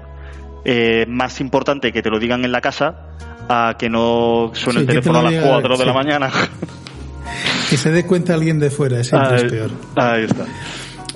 más 1.08 1.40
importante 1.40 1.92
que 1.92 2.02
te 2.02 2.10
lo 2.10 2.18
digan 2.18 2.44
en 2.44 2.52
la 2.52 2.60
casa 2.60 3.10
a 3.48 3.74
que 3.78 3.90
no 3.90 4.50
suene 4.54 4.80
el 4.80 4.86
teléfono 4.86 5.18
a 5.18 5.22
las 5.30 5.44
4 5.44 5.76
de 5.76 5.86
la 5.86 5.92
mañana. 5.92 6.30
Que 7.68 7.76
se 7.76 7.90
dé 7.90 8.06
cuenta 8.06 8.34
alguien 8.34 8.58
de 8.58 8.70
fuera, 8.70 8.98
es 9.00 9.10
peor. 9.10 9.70
Ahí 9.96 10.24
está. 10.24 10.46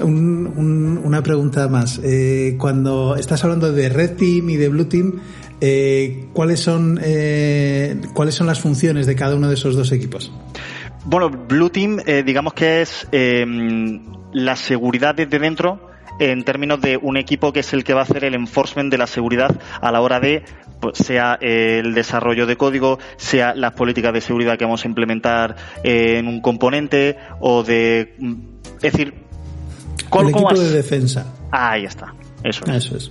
Una 0.02 1.22
pregunta 1.22 1.68
más. 1.68 2.00
Eh, 2.02 2.57
cuando 2.59 3.16
estás 3.16 3.44
hablando 3.44 3.72
de 3.72 3.88
Red 3.88 4.16
Team 4.16 4.50
y 4.50 4.57
de 4.57 4.68
Blue 4.68 4.87
Team, 4.87 5.20
eh, 5.61 6.26
¿cuáles 6.33 6.61
son 6.61 7.00
eh, 7.02 8.00
cuáles 8.12 8.35
son 8.35 8.46
las 8.46 8.61
funciones 8.61 9.07
de 9.07 9.14
cada 9.14 9.35
uno 9.37 9.48
de 9.48 9.54
esos 9.54 9.76
dos 9.76 9.92
equipos? 9.92 10.33
Bueno, 11.04 11.30
Blue 11.30 11.70
Team, 11.70 11.98
digamos 12.24 12.54
que 12.54 12.80
es 12.80 13.07
la 13.12 14.57
seguridad 14.57 15.14
desde 15.14 15.38
dentro 15.38 15.90
en 16.18 16.44
términos 16.44 16.80
de 16.80 16.96
un 16.96 17.16
equipo 17.16 17.52
que 17.52 17.61
es 17.61 17.72
el 17.72 17.85
que 17.85 17.92
va 17.92 18.00
a 18.00 18.04
hacer 18.04 18.24
el 18.24 18.35
enforcement 18.35 18.90
de 18.90 18.98
la 18.98 19.07
seguridad 19.07 19.54
a 19.80 19.92
la 19.92 20.00
hora 20.00 20.20
de 20.20 20.44
pues, 20.80 20.96
sea 20.96 21.37
el 21.40 21.92
desarrollo 21.92 22.46
de 22.46 22.57
código, 22.57 22.98
sea 23.16 23.54
las 23.54 23.72
políticas 23.72 24.14
de 24.14 24.20
seguridad 24.20 24.57
que 24.57 24.64
vamos 24.64 24.85
a 24.85 24.88
implementar 24.88 25.57
en 25.83 26.26
un 26.26 26.40
componente 26.40 27.18
o 27.40 27.64
de 27.64 28.14
es 28.85 28.92
decir, 28.92 29.14
El 30.20 30.29
equipo 30.31 30.55
de 30.55 30.70
defensa. 30.70 31.35
ahí 31.50 31.85
está. 31.85 32.14
Eso 32.42 32.64
es. 32.66 32.87
Eso 32.87 32.96
es. 32.96 33.11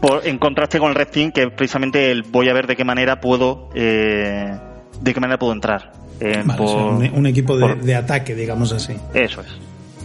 Por, 0.00 0.26
en 0.26 0.38
contraste 0.38 0.78
con 0.78 0.88
el 0.88 0.94
Red 0.94 1.08
Team, 1.08 1.32
que 1.32 1.48
precisamente 1.48 2.10
el 2.10 2.22
voy 2.22 2.48
a 2.48 2.54
ver 2.54 2.66
de 2.66 2.76
qué 2.76 2.84
manera 2.84 3.20
puedo, 3.20 3.68
eh, 3.74 4.56
de 5.00 5.14
qué 5.14 5.20
manera 5.20 5.38
puedo 5.38 5.52
entrar. 5.52 5.92
Eh, 6.20 6.42
vale, 6.44 6.58
por, 6.58 6.92
un, 7.14 7.26
equipo 7.26 7.56
de, 7.56 7.60
por, 7.60 7.80
de, 7.82 7.94
ataque, 7.94 8.34
digamos 8.34 8.72
así. 8.72 8.94
Eso 9.14 9.40
es. 9.40 9.48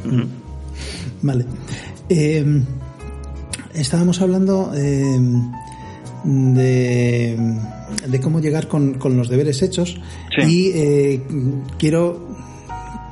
Mm. 0.05 0.23
Vale. 1.21 1.45
Eh, 2.09 2.45
estábamos 3.73 4.21
hablando 4.21 4.71
eh, 4.75 5.19
de, 6.23 7.57
de, 8.07 8.19
cómo 8.21 8.39
llegar 8.39 8.67
con, 8.67 8.95
con 8.95 9.17
los 9.17 9.29
deberes 9.29 9.61
hechos 9.61 9.99
sí. 10.35 10.41
y 10.47 10.71
eh, 10.75 11.21
quiero 11.77 12.34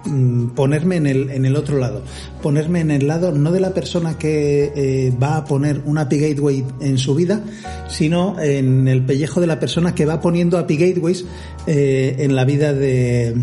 mm, 0.05 0.47
ponerme 0.49 0.97
en 0.97 1.07
el, 1.07 1.29
en 1.29 1.45
el 1.45 1.55
otro 1.55 1.77
lado, 1.77 2.03
ponerme 2.41 2.81
en 2.81 2.91
el 2.91 3.07
lado 3.07 3.31
no 3.31 3.51
de 3.51 3.59
la 3.59 3.73
persona 3.73 4.17
que 4.17 4.71
eh, 4.75 5.13
va 5.21 5.37
a 5.37 5.45
poner 5.45 5.81
una 5.85 6.01
API 6.01 6.19
Gateway 6.19 6.65
en 6.81 6.97
su 6.97 7.15
vida, 7.15 7.43
sino 7.87 8.39
en 8.39 8.87
el 8.87 9.03
pellejo 9.05 9.41
de 9.41 9.47
la 9.47 9.59
persona 9.59 9.95
que 9.95 10.05
va 10.05 10.19
poniendo 10.19 10.57
API 10.57 10.77
Gateways 10.77 11.25
eh, 11.67 12.15
en 12.19 12.35
la 12.35 12.45
vida 12.45 12.73
de, 12.73 13.35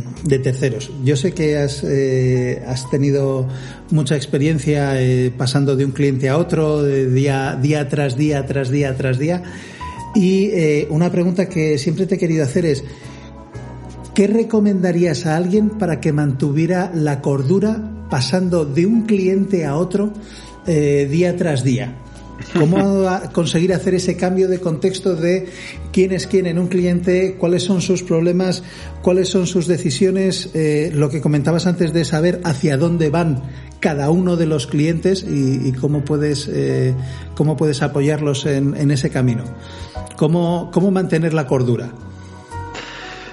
terceros. 0.43 0.91
Yo 1.05 1.17
sé 1.17 1.33
que 1.33 1.57
has, 1.57 1.83
eh, 1.85 2.63
has 2.67 2.89
tenido 2.91 3.49
mucha 3.91 4.17
experiencia 4.17 4.97
pasando 5.37 5.77
de 5.77 5.85
un 5.85 5.93
cliente 5.93 6.29
a 6.29 6.39
otro, 6.39 6.83
de 6.83 7.11
día, 7.11 7.59
día 7.61 7.89
tras 7.89 8.17
día, 8.17 8.47
tras 8.47 8.71
día, 8.71 8.97
tras 8.97 9.19
día. 9.19 9.43
Y 10.15 10.51
una 10.91 11.11
pregunta 11.11 11.49
que 11.49 11.79
siempre 11.79 12.07
te 12.07 12.17
he 12.17 12.19
querido 12.19 12.45
hacer 12.45 12.67
es, 12.67 12.85
¿qué 14.15 14.27
recomendarías 14.27 15.27
a 15.27 15.37
alguien 15.37 15.71
para 15.71 16.01
que 16.01 16.13
mantuviera 16.13 16.91
la 16.95 17.21
cordura 17.21 17.81
pasando 18.11 18.65
de 18.65 18.87
un 18.87 19.03
cliente 19.03 19.65
a 19.65 19.77
otro 19.77 20.13
eh, 20.67 21.09
día 21.11 21.37
tras 21.37 21.65
día? 21.65 21.97
¿Cómo 22.59 23.07
conseguir 23.33 23.73
hacer 23.73 23.95
ese 23.95 24.17
cambio 24.17 24.49
de 24.49 24.61
contexto 24.61 25.15
de 25.15 25.49
quién 25.93 26.13
es 26.13 26.27
quién 26.27 26.47
en 26.47 26.59
un 26.59 26.69
cliente, 26.69 27.37
cuáles 27.39 27.63
son 27.63 27.83
sus 27.83 28.03
problemas, 28.03 28.63
cuáles 29.03 29.29
son 29.29 29.47
sus 29.47 29.67
decisiones, 29.67 30.51
eh, 30.55 30.91
lo 30.95 31.11
que 31.11 31.21
comentabas 31.21 31.67
antes 31.67 31.93
de 31.93 32.05
saber 32.05 32.41
hacia 32.45 32.77
dónde 32.77 33.11
van 33.11 33.43
cada 33.79 34.11
uno 34.11 34.37
de 34.37 34.47
los 34.47 34.67
clientes 34.67 35.23
y, 35.23 35.69
y 35.69 35.73
cómo 35.73 36.05
puedes 36.05 36.49
eh, 36.51 36.95
cómo 37.35 37.57
puedes 37.57 37.83
apoyarlos 37.83 38.47
en, 38.47 38.75
en 38.77 38.91
ese 38.91 39.11
camino? 39.11 39.45
¿Cómo, 40.17 40.71
¿Cómo 40.73 40.91
mantener 40.91 41.35
la 41.35 41.47
cordura? 41.47 41.93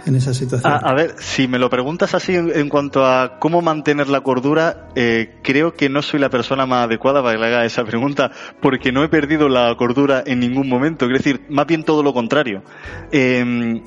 En 0.08 0.15
esa 0.15 0.34
situación. 0.34 0.74
A, 0.74 0.93
ver, 0.93 1.15
si 1.20 1.48
me 1.48 1.60
lo 1.60 1.70
preguntas 1.70 2.13
así 2.13 2.36
en, 2.36 2.70
cuanto 2.70 3.06
a 3.06 3.39
cómo 3.39 3.62
mantener 3.62 4.10
la 4.10 4.22
cordura, 4.22 4.89
eh, 4.96 5.36
creo 5.43 5.74
que 5.74 5.89
no 5.89 6.02
soy 6.02 6.20
la 6.20 6.30
persona 6.30 6.65
más 6.65 6.86
adecuada 6.86 7.22
para 7.22 7.36
que 7.36 7.39
le 7.39 7.48
haga 7.48 7.65
esa 7.65 7.84
pregunta, 7.84 8.32
porque 8.62 8.91
no 8.91 9.04
he 9.04 9.10
perdido 9.10 9.50
la 9.50 9.76
cordura 9.76 10.24
en 10.26 10.39
ningún 10.39 10.70
momento. 10.70 11.06
Es 11.06 11.13
decir, 11.13 11.46
más 11.50 11.67
bien 11.67 11.84
todo 11.84 12.04
lo 12.04 12.13
contrario. 12.13 12.63
Eh, 13.12 13.82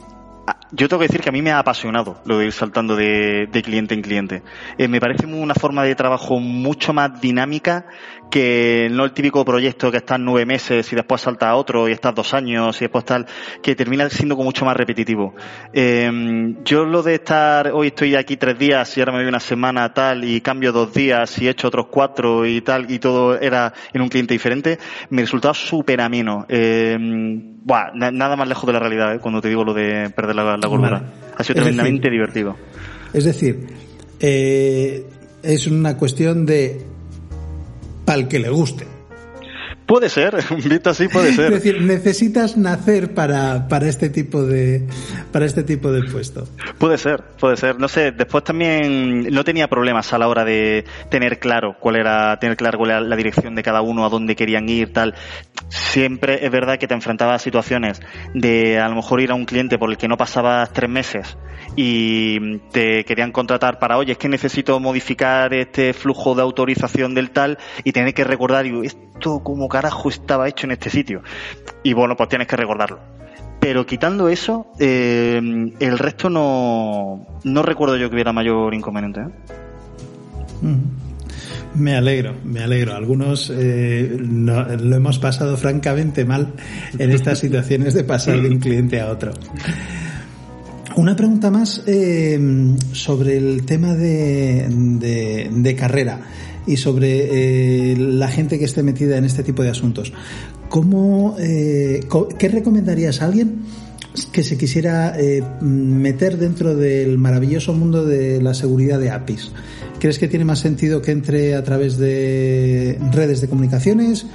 yo 0.72 0.88
tengo 0.88 1.00
que 1.00 1.08
decir 1.08 1.20
que 1.20 1.28
a 1.28 1.32
mí 1.32 1.42
me 1.42 1.50
ha 1.50 1.58
apasionado 1.58 2.20
lo 2.24 2.38
de 2.38 2.46
ir 2.46 2.52
saltando 2.52 2.94
de, 2.94 3.48
de 3.50 3.62
cliente 3.62 3.94
en 3.94 4.02
cliente. 4.02 4.42
Eh, 4.78 4.88
me 4.88 5.00
parece 5.00 5.26
una 5.26 5.54
forma 5.54 5.82
de 5.82 5.94
trabajo 5.94 6.38
mucho 6.38 6.92
más 6.92 7.20
dinámica 7.20 7.86
que 8.30 8.88
no 8.90 9.04
el 9.04 9.12
típico 9.12 9.44
proyecto 9.44 9.90
que 9.90 9.98
estás 9.98 10.18
nueve 10.20 10.46
meses 10.46 10.90
y 10.92 10.96
después 10.96 11.20
salta 11.20 11.50
a 11.50 11.56
otro 11.56 11.88
y 11.88 11.92
estás 11.92 12.14
dos 12.14 12.32
años 12.32 12.76
y 12.80 12.84
después 12.84 13.04
tal, 13.04 13.26
que 13.62 13.74
termina 13.74 14.08
siendo 14.08 14.36
como 14.36 14.46
mucho 14.46 14.64
más 14.64 14.76
repetitivo. 14.76 15.34
Eh, 15.72 16.54
yo 16.64 16.84
lo 16.84 17.02
de 17.02 17.14
estar, 17.14 17.72
hoy 17.72 17.88
estoy 17.88 18.14
aquí 18.14 18.36
tres 18.36 18.58
días 18.58 18.96
y 18.96 19.00
ahora 19.00 19.12
me 19.12 19.18
voy 19.18 19.28
una 19.28 19.40
semana 19.40 19.92
tal 19.92 20.24
y 20.24 20.40
cambio 20.40 20.72
dos 20.72 20.94
días 20.94 21.36
y 21.40 21.48
he 21.48 21.50
hecho 21.50 21.68
otros 21.68 21.86
cuatro 21.90 22.46
y 22.46 22.60
tal 22.60 22.90
y 22.90 22.98
todo 22.98 23.38
era 23.38 23.72
en 23.92 24.00
un 24.00 24.08
cliente 24.08 24.34
diferente, 24.34 24.78
me 25.10 25.22
resultaba 25.22 25.54
súper 25.54 26.00
ameno. 26.00 26.46
Eh, 26.48 26.96
buah, 26.98 27.92
nada 27.94 28.36
más 28.36 28.48
lejos 28.48 28.66
de 28.66 28.72
la 28.72 28.78
realidad, 28.78 29.14
¿eh? 29.14 29.18
cuando 29.18 29.40
te 29.40 29.48
digo 29.48 29.64
lo 29.64 29.74
de 29.74 30.10
perder 30.10 30.36
la, 30.36 30.56
la 30.56 30.68
cordura. 30.68 30.98
Vale. 31.00 31.06
Ha 31.36 31.44
sido 31.44 31.58
es 31.58 31.64
tremendamente 31.64 32.08
decir, 32.08 32.12
divertido. 32.12 32.56
Es 33.12 33.24
decir, 33.24 33.66
eh, 34.20 35.04
es 35.42 35.66
una 35.66 35.96
cuestión 35.96 36.46
de 36.46 36.89
para 38.10 38.22
el 38.22 38.26
que 38.26 38.40
le 38.40 38.50
guste. 38.50 38.99
Puede 39.90 40.08
ser, 40.08 40.36
visto 40.68 40.90
así 40.90 41.08
puede 41.08 41.32
ser. 41.32 41.46
Es 41.46 41.64
decir, 41.64 41.82
necesitas 41.82 42.56
nacer 42.56 43.12
para, 43.12 43.66
para 43.66 43.88
este 43.88 44.08
tipo 44.08 44.44
de 44.44 44.86
para 45.32 45.46
este 45.46 45.64
tipo 45.64 45.90
de 45.90 46.04
puesto. 46.04 46.46
Puede 46.78 46.96
ser, 46.96 47.24
puede 47.40 47.56
ser. 47.56 47.80
No 47.80 47.88
sé, 47.88 48.12
después 48.12 48.44
también 48.44 49.22
no 49.22 49.42
tenía 49.42 49.66
problemas 49.66 50.12
a 50.12 50.18
la 50.18 50.28
hora 50.28 50.44
de 50.44 50.84
tener 51.10 51.40
claro 51.40 51.74
cuál 51.80 51.96
era, 51.96 52.38
tener 52.38 52.56
claro 52.56 52.78
cuál 52.78 52.90
era 52.90 53.00
la 53.00 53.16
dirección 53.16 53.56
de 53.56 53.64
cada 53.64 53.82
uno, 53.82 54.06
a 54.06 54.08
dónde 54.08 54.36
querían 54.36 54.68
ir, 54.68 54.92
tal. 54.92 55.16
Siempre 55.70 56.44
es 56.46 56.52
verdad 56.52 56.78
que 56.78 56.86
te 56.86 56.94
enfrentabas 56.94 57.42
a 57.42 57.44
situaciones 57.44 58.00
de 58.32 58.78
a 58.78 58.88
lo 58.88 58.94
mejor 58.94 59.20
ir 59.20 59.32
a 59.32 59.34
un 59.34 59.44
cliente 59.44 59.76
por 59.76 59.90
el 59.90 59.96
que 59.96 60.06
no 60.06 60.16
pasabas 60.16 60.72
tres 60.72 60.88
meses 60.88 61.36
y 61.76 62.58
te 62.70 63.04
querían 63.04 63.32
contratar 63.32 63.78
para, 63.78 63.98
oye, 63.98 64.12
es 64.12 64.18
que 64.18 64.28
necesito 64.28 64.78
modificar 64.80 65.54
este 65.54 65.92
flujo 65.92 66.34
de 66.34 66.42
autorización 66.42 67.14
del 67.14 67.30
tal 67.30 67.58
y 67.84 67.92
tener 67.92 68.14
que 68.14 68.24
recordar, 68.24 68.66
y 68.66 68.86
esto 68.86 69.40
como 69.42 69.68
carajo 69.80 70.10
estaba 70.10 70.46
hecho 70.46 70.66
en 70.66 70.72
este 70.72 70.90
sitio. 70.90 71.22
Y 71.82 71.94
bueno, 71.94 72.14
pues 72.16 72.28
tienes 72.28 72.46
que 72.46 72.56
recordarlo. 72.56 72.98
Pero 73.60 73.86
quitando 73.86 74.28
eso, 74.28 74.66
eh, 74.78 75.40
el 75.80 75.98
resto 75.98 76.28
no, 76.28 77.26
no 77.44 77.62
recuerdo 77.62 77.96
yo 77.96 78.08
que 78.10 78.14
hubiera 78.14 78.32
mayor 78.32 78.74
inconveniente. 78.74 79.20
¿eh? 79.20 80.74
Me 81.74 81.96
alegro, 81.96 82.34
me 82.44 82.60
alegro. 82.60 82.94
Algunos 82.94 83.50
eh, 83.54 84.18
no, 84.20 84.64
lo 84.64 84.96
hemos 84.96 85.18
pasado 85.18 85.56
francamente 85.56 86.26
mal 86.26 86.52
en 86.98 87.10
estas 87.10 87.38
situaciones 87.44 87.94
de 87.94 88.04
pasar 88.04 88.40
de 88.40 88.50
un 88.50 88.58
cliente 88.58 89.00
a 89.00 89.10
otro. 89.10 89.32
Una 90.96 91.16
pregunta 91.16 91.50
más 91.50 91.82
eh, 91.86 92.38
sobre 92.92 93.38
el 93.38 93.64
tema 93.64 93.94
de, 93.94 94.66
de, 94.68 95.48
de 95.50 95.76
carrera 95.76 96.20
y 96.66 96.76
sobre 96.76 97.92
eh, 97.92 97.96
la 97.96 98.28
gente 98.28 98.58
que 98.58 98.64
esté 98.64 98.82
metida 98.82 99.16
en 99.16 99.24
este 99.24 99.42
tipo 99.42 99.62
de 99.62 99.70
asuntos. 99.70 100.12
¿Cómo, 100.68 101.36
eh, 101.38 102.00
¿Qué 102.38 102.48
recomendarías 102.48 103.22
a 103.22 103.26
alguien 103.26 103.62
que 104.32 104.42
se 104.42 104.56
quisiera 104.56 105.18
eh, 105.18 105.42
meter 105.60 106.36
dentro 106.36 106.76
del 106.76 107.18
maravilloso 107.18 107.72
mundo 107.72 108.04
de 108.04 108.40
la 108.40 108.54
seguridad 108.54 109.00
de 109.00 109.10
APIs? 109.10 109.50
¿Crees 109.98 110.18
que 110.18 110.28
tiene 110.28 110.44
más 110.44 110.60
sentido 110.60 111.02
que 111.02 111.10
entre 111.12 111.54
a 111.54 111.64
través 111.64 111.98
de 111.98 112.98
redes 113.12 113.40
de 113.40 113.48
comunicaciones? 113.48 114.26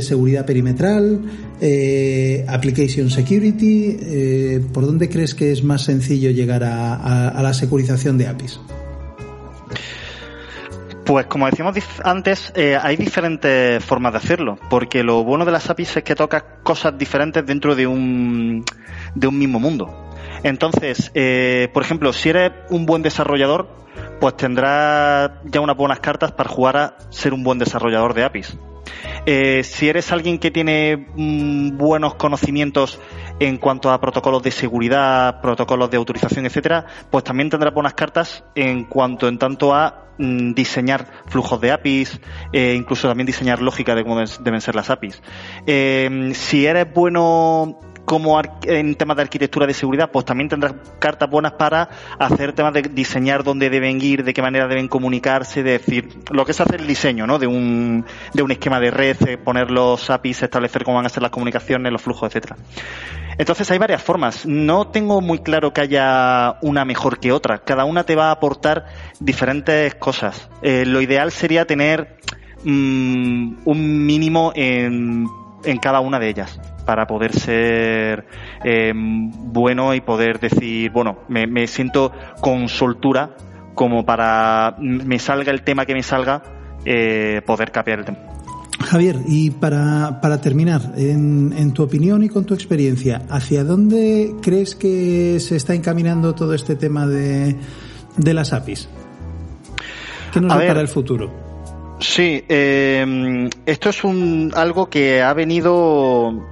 Seguridad 0.00 0.46
perimetral, 0.46 1.22
application 2.46 3.10
security. 3.10 4.60
¿Por 4.72 4.86
dónde 4.86 5.08
crees 5.08 5.34
que 5.34 5.50
es 5.50 5.64
más 5.64 5.82
sencillo 5.82 6.30
llegar 6.30 6.62
a, 6.62 7.30
a 7.30 7.42
la 7.42 7.52
securización 7.52 8.16
de 8.16 8.28
APIs? 8.28 8.60
Pues 11.04 11.26
como 11.26 11.46
decíamos 11.46 11.76
antes, 12.04 12.52
eh, 12.54 12.78
hay 12.80 12.96
diferentes 12.96 13.84
formas 13.84 14.12
de 14.12 14.18
hacerlo, 14.18 14.58
porque 14.70 15.02
lo 15.02 15.24
bueno 15.24 15.44
de 15.44 15.50
las 15.50 15.68
APIs 15.68 15.96
es 15.96 16.04
que 16.04 16.14
tocas 16.14 16.44
cosas 16.62 16.96
diferentes 16.96 17.44
dentro 17.44 17.74
de 17.74 17.88
un, 17.88 18.64
de 19.14 19.26
un 19.26 19.36
mismo 19.36 19.58
mundo. 19.58 20.12
Entonces, 20.44 21.10
eh, 21.14 21.68
por 21.72 21.82
ejemplo, 21.82 22.12
si 22.12 22.28
eres 22.28 22.52
un 22.70 22.86
buen 22.86 23.02
desarrollador, 23.02 23.68
pues 24.20 24.36
tendrás 24.36 25.32
ya 25.44 25.60
unas 25.60 25.76
buenas 25.76 25.98
cartas 25.98 26.32
para 26.32 26.48
jugar 26.48 26.76
a 26.76 26.96
ser 27.10 27.34
un 27.34 27.42
buen 27.42 27.58
desarrollador 27.58 28.14
de 28.14 28.24
APIs. 28.24 28.56
Eh, 29.26 29.62
si 29.64 29.88
eres 29.88 30.10
alguien 30.12 30.38
que 30.38 30.50
tiene 30.50 31.08
mm, 31.14 31.76
buenos 31.76 32.14
conocimientos 32.14 32.98
en 33.40 33.58
cuanto 33.58 33.90
a 33.90 34.00
protocolos 34.00 34.42
de 34.42 34.50
seguridad, 34.50 35.40
protocolos 35.40 35.90
de 35.90 35.96
autorización, 35.96 36.46
etcétera, 36.46 36.86
pues 37.10 37.24
también 37.24 37.50
tendrás 37.50 37.74
buenas 37.74 37.94
cartas 37.94 38.44
en 38.54 38.84
cuanto 38.84 39.28
en 39.28 39.38
tanto 39.38 39.74
a 39.74 40.06
mm, 40.18 40.52
diseñar 40.52 41.06
flujos 41.26 41.60
de 41.60 41.72
APIs, 41.72 42.20
eh, 42.52 42.74
incluso 42.76 43.08
también 43.08 43.26
diseñar 43.26 43.60
lógica 43.60 43.94
de 43.94 44.02
cómo 44.04 44.20
deben 44.40 44.60
ser 44.60 44.74
las 44.74 44.90
APIs. 44.90 45.22
Eh, 45.66 46.32
si 46.34 46.66
eres 46.66 46.92
bueno 46.92 47.78
como 48.04 48.40
en 48.64 48.94
temas 48.94 49.16
de 49.16 49.22
arquitectura 49.22 49.66
de 49.66 49.74
seguridad, 49.74 50.10
pues 50.10 50.24
también 50.24 50.48
tendrás 50.48 50.74
cartas 50.98 51.30
buenas 51.30 51.52
para 51.52 51.88
hacer 52.18 52.52
temas 52.52 52.72
de 52.72 52.82
diseñar 52.82 53.44
dónde 53.44 53.70
deben 53.70 54.00
ir, 54.00 54.24
de 54.24 54.34
qué 54.34 54.42
manera 54.42 54.66
deben 54.66 54.88
comunicarse, 54.88 55.62
de 55.62 55.72
decir, 55.72 56.08
lo 56.30 56.44
que 56.44 56.52
es 56.52 56.60
hacer 56.60 56.80
el 56.80 56.86
diseño, 56.86 57.26
¿no? 57.26 57.38
De 57.38 57.46
un, 57.46 58.04
de 58.34 58.42
un 58.42 58.50
esquema 58.50 58.80
de 58.80 58.90
red, 58.90 59.16
eh, 59.28 59.38
poner 59.38 59.70
los 59.70 60.10
APIs, 60.10 60.42
establecer 60.42 60.84
cómo 60.84 60.96
van 60.96 61.06
a 61.06 61.08
ser 61.08 61.22
las 61.22 61.30
comunicaciones, 61.30 61.92
los 61.92 62.02
flujos, 62.02 62.28
etcétera. 62.28 62.56
Entonces 63.38 63.70
hay 63.70 63.78
varias 63.78 64.02
formas. 64.02 64.46
No 64.46 64.88
tengo 64.88 65.20
muy 65.20 65.38
claro 65.38 65.72
que 65.72 65.80
haya 65.80 66.56
una 66.60 66.84
mejor 66.84 67.18
que 67.18 67.32
otra. 67.32 67.60
Cada 67.64 67.84
una 67.84 68.04
te 68.04 68.14
va 68.14 68.28
a 68.28 68.32
aportar 68.32 68.86
diferentes 69.20 69.94
cosas. 69.94 70.48
Eh, 70.62 70.84
lo 70.86 71.00
ideal 71.00 71.32
sería 71.32 71.66
tener 71.66 72.18
mmm, 72.64 73.54
un 73.64 74.06
mínimo 74.06 74.52
en, 74.54 75.26
en 75.64 75.78
cada 75.78 76.00
una 76.00 76.18
de 76.18 76.28
ellas 76.28 76.60
para 76.84 77.06
poder 77.06 77.32
ser 77.32 78.26
eh, 78.64 78.92
bueno 78.94 79.94
y 79.94 80.00
poder 80.00 80.40
decir, 80.40 80.90
bueno, 80.90 81.18
me, 81.28 81.46
me, 81.46 81.66
siento 81.66 82.12
con 82.40 82.68
soltura 82.68 83.30
como 83.74 84.04
para 84.04 84.76
me 84.78 85.18
salga 85.18 85.50
el 85.50 85.62
tema 85.62 85.86
que 85.86 85.94
me 85.94 86.02
salga, 86.02 86.42
poder 87.46 87.70
capear 87.72 88.00
el 88.00 88.04
tema. 88.04 88.18
Javier, 88.82 89.16
y 89.26 89.50
para, 89.50 90.20
para 90.20 90.40
terminar, 90.40 90.92
en, 90.96 91.54
en, 91.56 91.72
tu 91.72 91.82
opinión 91.82 92.22
y 92.22 92.28
con 92.28 92.44
tu 92.44 92.54
experiencia, 92.54 93.22
¿hacia 93.30 93.64
dónde 93.64 94.34
crees 94.42 94.74
que 94.74 95.38
se 95.40 95.56
está 95.56 95.74
encaminando 95.74 96.34
todo 96.34 96.54
este 96.54 96.76
tema 96.76 97.06
de, 97.06 97.56
de 98.16 98.34
las 98.34 98.52
APIs? 98.52 98.88
¿Qué 100.32 100.40
nos 100.40 100.52
para 100.52 100.80
el 100.80 100.88
futuro? 100.88 101.30
Sí, 102.00 102.44
eh, 102.48 103.48
esto 103.66 103.90
es 103.90 104.02
un 104.04 104.52
algo 104.56 104.88
que 104.88 105.22
ha 105.22 105.32
venido 105.34 106.42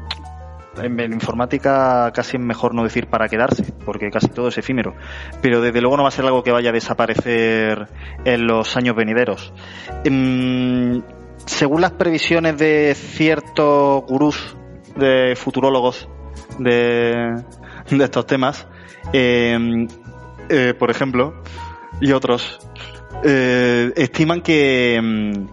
en, 0.82 1.12
informática 1.12 2.10
casi 2.14 2.36
es 2.36 2.42
mejor 2.42 2.74
no 2.74 2.84
decir 2.84 3.06
para 3.06 3.28
quedarse, 3.28 3.64
porque 3.84 4.10
casi 4.10 4.28
todo 4.28 4.48
es 4.48 4.58
efímero. 4.58 4.94
Pero 5.40 5.60
desde 5.60 5.80
luego 5.80 5.96
no 5.96 6.02
va 6.02 6.08
a 6.08 6.12
ser 6.12 6.24
algo 6.24 6.42
que 6.42 6.52
vaya 6.52 6.70
a 6.70 6.72
desaparecer 6.72 7.88
en 8.24 8.46
los 8.46 8.76
años 8.76 8.96
venideros. 8.96 9.52
Em, 10.04 11.02
según 11.46 11.80
las 11.80 11.92
previsiones 11.92 12.58
de 12.58 12.94
ciertos 12.94 14.04
gurús, 14.06 14.56
de 14.96 15.34
futurólogos 15.36 16.08
de, 16.58 17.34
estos 17.88 18.26
temas, 18.26 18.66
em, 19.12 19.88
eh, 20.48 20.74
por 20.78 20.90
ejemplo, 20.90 21.42
y 22.00 22.12
otros, 22.12 22.58
eh, 23.24 23.92
estiman 23.96 24.40
que, 24.40 24.96
em, 24.96 25.46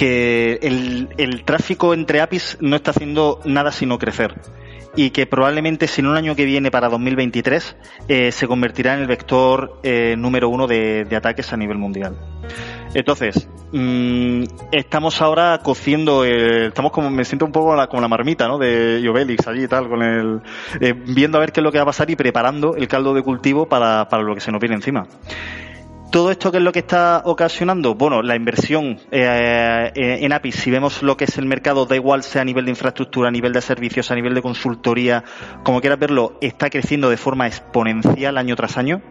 que 0.00 0.58
el, 0.62 1.10
el, 1.18 1.44
tráfico 1.44 1.92
entre 1.92 2.22
APIs 2.22 2.56
no 2.62 2.74
está 2.74 2.90
haciendo 2.92 3.38
nada 3.44 3.70
sino 3.70 3.98
crecer 3.98 4.34
y 4.96 5.10
que 5.10 5.26
probablemente 5.26 5.88
si 5.88 6.00
en 6.00 6.06
un 6.06 6.16
año 6.16 6.34
que 6.34 6.46
viene 6.46 6.70
para 6.70 6.88
2023 6.88 7.76
eh, 8.08 8.32
se 8.32 8.48
convertirá 8.48 8.94
en 8.94 9.00
el 9.00 9.06
vector 9.06 9.78
eh, 9.82 10.14
número 10.16 10.48
uno 10.48 10.66
de, 10.66 11.06
ataques 11.14 11.52
a 11.52 11.58
nivel 11.58 11.76
mundial. 11.76 12.16
Entonces, 12.94 13.46
mm, 13.72 14.44
estamos 14.72 15.20
ahora 15.20 15.60
cociendo, 15.62 16.24
estamos 16.24 16.92
como, 16.92 17.10
me 17.10 17.26
siento 17.26 17.44
un 17.44 17.52
poco 17.52 17.76
como 17.90 18.00
la 18.00 18.08
marmita, 18.08 18.48
¿no? 18.48 18.56
De 18.56 19.02
Iobelix 19.02 19.46
allí 19.48 19.64
y 19.64 19.68
tal, 19.68 19.86
con 19.86 20.02
el, 20.02 20.40
eh, 20.80 20.94
viendo 20.94 21.36
a 21.36 21.40
ver 21.42 21.52
qué 21.52 21.60
es 21.60 21.64
lo 21.64 21.72
que 21.72 21.76
va 21.76 21.82
a 21.82 21.86
pasar 21.86 22.08
y 22.08 22.16
preparando 22.16 22.74
el 22.74 22.88
caldo 22.88 23.12
de 23.12 23.20
cultivo 23.20 23.68
para, 23.68 24.08
para 24.08 24.22
lo 24.22 24.34
que 24.34 24.40
se 24.40 24.50
nos 24.50 24.62
viene 24.62 24.76
encima. 24.76 25.06
¿Todo 26.10 26.32
esto 26.32 26.50
qué 26.50 26.58
es 26.58 26.64
lo 26.64 26.72
que 26.72 26.80
está 26.80 27.22
ocasionando? 27.24 27.94
Bueno, 27.94 28.20
la 28.20 28.34
inversión 28.34 28.98
eh, 29.12 29.92
eh, 29.94 30.18
en 30.22 30.32
APIs, 30.32 30.56
si 30.56 30.68
vemos 30.68 31.04
lo 31.04 31.16
que 31.16 31.22
es 31.22 31.38
el 31.38 31.46
mercado, 31.46 31.86
da 31.86 31.94
igual 31.94 32.24
sea 32.24 32.42
a 32.42 32.44
nivel 32.44 32.64
de 32.64 32.72
infraestructura, 32.72 33.28
a 33.28 33.30
nivel 33.30 33.52
de 33.52 33.60
servicios, 33.60 34.10
a 34.10 34.16
nivel 34.16 34.34
de 34.34 34.42
consultoría, 34.42 35.22
como 35.62 35.80
quieras 35.80 36.00
verlo, 36.00 36.36
está 36.40 36.68
creciendo 36.68 37.10
de 37.10 37.16
forma 37.16 37.46
exponencial 37.46 38.38
año 38.38 38.56
tras 38.56 38.76
año 38.76 39.02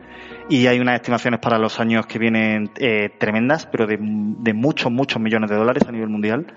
y 0.49 0.67
hay 0.67 0.81
unas 0.81 0.95
estimaciones 0.95 1.39
para 1.39 1.57
los 1.57 1.79
años 1.79 2.05
que 2.05 2.19
vienen 2.19 2.69
eh, 2.75 3.09
tremendas, 3.17 3.65
pero 3.65 3.87
de, 3.87 3.97
de, 3.97 4.53
muchos, 4.53 4.91
muchos 4.91 5.21
millones 5.21 5.49
de 5.49 5.55
dólares 5.55 5.83
a 5.87 5.93
nivel 5.93 6.09
mundial. 6.09 6.47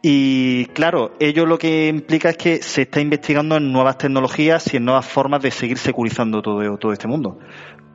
Y 0.00 0.66
claro, 0.66 1.16
ello 1.18 1.44
lo 1.44 1.58
que 1.58 1.88
implica 1.88 2.30
es 2.30 2.36
que 2.36 2.62
se 2.62 2.82
está 2.82 3.00
investigando 3.00 3.56
en 3.56 3.72
nuevas 3.72 3.98
tecnologías 3.98 4.72
y 4.72 4.76
en 4.76 4.84
nuevas 4.84 5.06
formas 5.06 5.42
de 5.42 5.50
seguir 5.50 5.78
securizando 5.78 6.40
todo, 6.40 6.78
todo 6.78 6.92
este 6.92 7.08
mundo. 7.08 7.40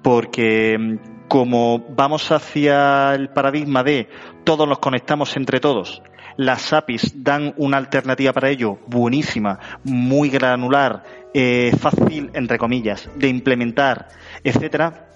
Porque 0.04 1.00
como 1.28 1.86
vamos 1.90 2.32
hacia 2.32 3.14
el 3.16 3.30
paradigma 3.30 3.84
de 3.84 4.10
todos 4.44 4.68
nos 4.68 4.80
conectamos 4.80 5.36
entre 5.38 5.60
todos, 5.60 6.02
las 6.38 6.74
APIs 6.74 7.24
dan 7.24 7.54
una 7.58 7.78
alternativa 7.78 8.34
para 8.34 8.50
ello 8.50 8.80
buenísima, 8.88 9.60
muy 9.84 10.30
granular, 10.30 11.04
eh, 11.34 11.72
fácil, 11.80 12.30
entre 12.34 12.58
comillas, 12.58 13.10
de 13.16 13.28
implementar, 13.28 14.10
etcétera, 14.44 15.08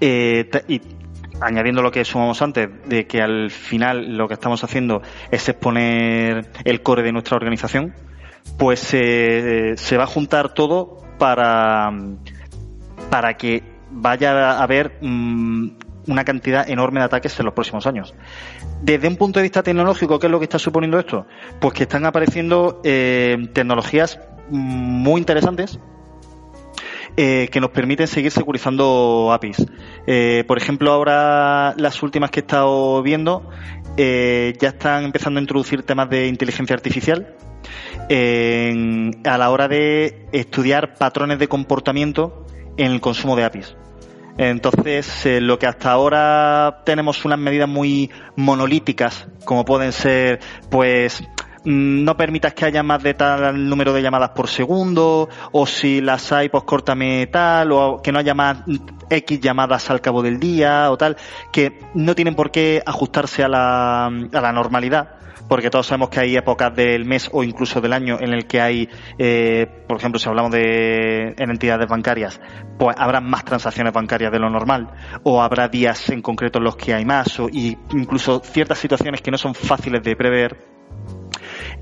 eh, 0.00 0.48
y 0.68 0.80
añadiendo 1.40 1.82
lo 1.82 1.90
que 1.90 2.04
sumamos 2.04 2.40
antes, 2.42 2.68
de 2.86 3.06
que 3.06 3.20
al 3.20 3.50
final 3.50 4.16
lo 4.16 4.28
que 4.28 4.34
estamos 4.34 4.64
haciendo 4.64 5.02
es 5.30 5.48
exponer 5.48 6.50
el 6.64 6.82
core 6.82 7.02
de 7.02 7.12
nuestra 7.12 7.36
organización, 7.36 7.94
pues 8.58 8.88
eh, 8.94 9.74
se 9.76 9.96
va 9.96 10.04
a 10.04 10.06
juntar 10.06 10.54
todo 10.54 11.02
para, 11.18 11.92
para 13.10 13.36
que 13.36 13.75
vaya 13.90 14.52
a 14.52 14.62
haber 14.62 14.98
mm, 15.00 15.68
una 16.08 16.24
cantidad 16.24 16.68
enorme 16.68 17.00
de 17.00 17.06
ataques 17.06 17.38
en 17.38 17.46
los 17.46 17.54
próximos 17.54 17.86
años. 17.86 18.14
Desde 18.82 19.08
un 19.08 19.16
punto 19.16 19.38
de 19.38 19.44
vista 19.44 19.62
tecnológico, 19.62 20.18
¿qué 20.18 20.26
es 20.26 20.30
lo 20.30 20.38
que 20.38 20.44
está 20.44 20.58
suponiendo 20.58 20.98
esto? 20.98 21.26
Pues 21.60 21.74
que 21.74 21.84
están 21.84 22.06
apareciendo 22.06 22.80
eh, 22.84 23.36
tecnologías 23.52 24.20
muy 24.48 25.20
interesantes 25.20 25.80
eh, 27.16 27.48
que 27.50 27.60
nos 27.60 27.70
permiten 27.70 28.06
seguir 28.06 28.30
securizando 28.30 29.32
APIs. 29.32 29.66
Eh, 30.06 30.44
por 30.46 30.58
ejemplo, 30.58 30.92
ahora 30.92 31.74
las 31.76 32.02
últimas 32.02 32.30
que 32.30 32.40
he 32.40 32.42
estado 32.42 33.02
viendo 33.02 33.48
ya 33.98 34.68
están 34.68 35.04
empezando 35.04 35.38
a 35.38 35.40
introducir 35.40 35.82
temas 35.82 36.10
de 36.10 36.26
inteligencia 36.26 36.74
artificial 36.74 37.34
a 38.10 39.38
la 39.38 39.50
hora 39.50 39.68
de 39.68 40.28
estudiar 40.32 40.94
patrones 40.96 41.38
de 41.38 41.48
comportamiento 41.48 42.46
en 42.76 42.92
el 42.92 43.00
consumo 43.00 43.36
de 43.36 43.44
APIs. 43.44 43.76
Entonces, 44.38 45.24
eh, 45.24 45.40
lo 45.40 45.58
que 45.58 45.66
hasta 45.66 45.90
ahora 45.92 46.82
tenemos 46.84 47.24
unas 47.24 47.38
medidas 47.38 47.68
muy 47.68 48.10
monolíticas, 48.36 49.28
como 49.46 49.64
pueden 49.64 49.92
ser, 49.92 50.40
pues, 50.70 51.22
mm, 51.64 52.04
no 52.04 52.16
permitas 52.18 52.52
que 52.52 52.66
haya 52.66 52.82
más 52.82 53.02
de 53.02 53.14
tal 53.14 53.66
número 53.66 53.94
de 53.94 54.02
llamadas 54.02 54.30
por 54.30 54.48
segundo, 54.48 55.30
o 55.52 55.66
si 55.66 56.02
las 56.02 56.32
hay, 56.32 56.50
pues 56.50 56.64
córtame 56.64 57.26
tal, 57.28 57.72
o 57.72 58.02
que 58.02 58.12
no 58.12 58.18
haya 58.18 58.34
más 58.34 58.58
X 59.08 59.40
llamadas 59.40 59.88
al 59.88 60.02
cabo 60.02 60.22
del 60.22 60.38
día, 60.38 60.90
o 60.90 60.98
tal, 60.98 61.16
que 61.50 61.78
no 61.94 62.14
tienen 62.14 62.34
por 62.34 62.50
qué 62.50 62.82
ajustarse 62.84 63.42
a 63.42 63.48
la, 63.48 64.06
a 64.06 64.40
la 64.40 64.52
normalidad, 64.52 65.15
porque 65.48 65.70
todos 65.70 65.86
sabemos 65.86 66.10
que 66.10 66.20
hay 66.20 66.36
épocas 66.36 66.74
del 66.74 67.04
mes 67.04 67.28
o 67.32 67.42
incluso 67.42 67.80
del 67.80 67.92
año 67.92 68.18
en 68.20 68.32
el 68.32 68.46
que 68.46 68.60
hay, 68.60 68.88
eh, 69.18 69.66
por 69.86 69.98
ejemplo, 69.98 70.18
si 70.18 70.28
hablamos 70.28 70.52
de 70.52 71.34
en 71.36 71.50
entidades 71.50 71.88
bancarias, 71.88 72.40
pues 72.78 72.96
habrá 72.98 73.20
más 73.20 73.44
transacciones 73.44 73.92
bancarias 73.92 74.32
de 74.32 74.38
lo 74.38 74.50
normal, 74.50 74.88
o 75.22 75.42
habrá 75.42 75.68
días 75.68 76.10
en 76.10 76.22
concreto 76.22 76.58
en 76.58 76.64
los 76.64 76.76
que 76.76 76.94
hay 76.94 77.04
más, 77.04 77.38
o 77.40 77.48
incluso 77.50 78.40
ciertas 78.40 78.78
situaciones 78.78 79.20
que 79.20 79.30
no 79.30 79.38
son 79.38 79.54
fáciles 79.54 80.02
de 80.02 80.16
prever 80.16 80.75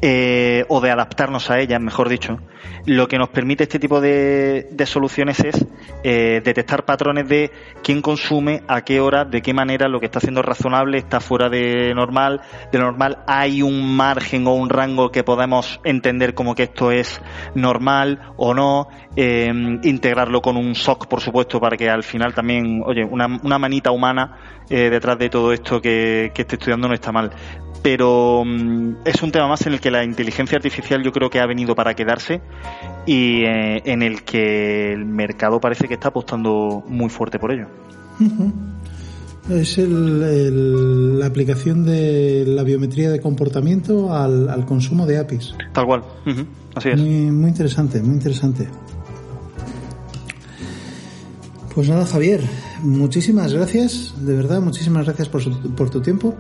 eh, 0.06 0.66
o 0.68 0.82
de 0.82 0.90
adaptarnos 0.90 1.50
a 1.50 1.60
ellas, 1.60 1.80
mejor 1.80 2.10
dicho, 2.10 2.38
lo 2.84 3.08
que 3.08 3.16
nos 3.16 3.30
permite 3.30 3.62
este 3.62 3.78
tipo 3.78 4.02
de, 4.02 4.68
soluciones 4.84 5.40
es 5.40 5.64
eh, 6.02 6.42
detectar 6.44 6.84
patrones 6.84 7.26
de 7.26 7.50
quién 7.82 8.02
consume, 8.02 8.62
a 8.68 8.82
qué 8.82 9.00
hora, 9.00 9.24
de 9.24 9.40
qué 9.40 9.54
manera, 9.54 9.88
lo 9.88 10.00
que 10.00 10.04
está 10.04 10.18
haciendo 10.18 10.42
razonable, 10.42 10.98
está 10.98 11.20
fuera 11.20 11.48
de 11.48 11.94
normal, 11.94 12.42
de 12.70 12.78
normal 12.80 13.24
hay 13.26 13.62
un 13.62 13.96
margen 13.96 14.46
o 14.46 14.52
un 14.52 14.68
rango 14.68 15.10
que 15.10 15.24
podemos 15.24 15.80
entender 15.84 16.34
como 16.34 16.54
que 16.54 16.64
esto 16.64 16.90
es 16.90 17.22
normal 17.54 18.34
o 18.36 18.52
no, 18.52 18.88
eh, 19.16 19.53
integrarlo 19.83 20.40
con 20.40 20.57
un 20.57 20.74
SOC, 20.74 21.07
por 21.07 21.20
supuesto, 21.20 21.61
para 21.61 21.77
que 21.77 21.88
al 21.88 22.03
final 22.03 22.35
también, 22.35 22.83
oye, 22.85 23.05
una, 23.05 23.27
una 23.42 23.59
manita 23.59 23.90
humana 23.90 24.38
detrás 24.68 25.18
de 25.18 25.29
todo 25.29 25.53
esto 25.53 25.81
que, 25.81 26.33
que 26.35 26.42
esté 26.42 26.57
estudiando 26.57 26.88
no 26.88 26.94
está 26.94 27.12
mal 27.12 27.31
pero 27.85 28.42
mm, 28.46 28.94
es 29.05 29.22
un 29.22 29.31
tema 29.31 29.46
más 29.46 29.66
en 29.66 29.74
el 29.74 29.81
que 29.81 29.90
la 29.90 30.03
inteligencia 30.05 30.57
artificial 30.57 31.03
yo 31.05 31.12
creo 31.12 31.29
que 31.29 31.38
ha 31.38 31.46
venido 31.46 31.74
para 31.74 31.92
quedarse 31.92 32.40
y 33.05 33.42
eh, 33.44 33.83
en 33.85 34.03
el 34.03 34.22
que 34.22 34.94
el 34.94 35.05
mercado 35.05 35.61
parece 35.61 35.87
que 35.87 35.92
está 35.92 36.09
apostando 36.09 36.83
muy 36.88 37.11
fuerte 37.11 37.38
por 37.38 37.53
ello. 37.53 37.66
Es 39.50 39.77
la 39.77 41.27
aplicación 41.27 41.85
de 41.85 42.44
la 42.46 42.62
biometría 42.62 43.11
de 43.11 43.20
comportamiento 43.20 44.14
al, 44.14 44.64
consumo 44.64 45.05
de 45.05 45.18
APIs. 45.18 45.55
Tal 45.74 45.85
cual, 45.85 46.05
así 46.74 46.88
es. 46.88 46.98
Muy, 46.98 47.50
interesante, 47.50 48.00
muy 48.03 48.14
interesante. 48.14 48.66
Pues 51.74 51.88
nada, 51.88 52.06
Javier, 52.06 52.40
muchísimas 52.82 53.52
gracias, 53.52 54.14
de 54.18 54.37
verdad, 54.37 54.60
muchísimas 54.60 55.06
gracias 55.06 55.28
por, 55.28 55.74
por 55.74 55.90
tu 55.90 56.00
tiempo. 56.00 56.37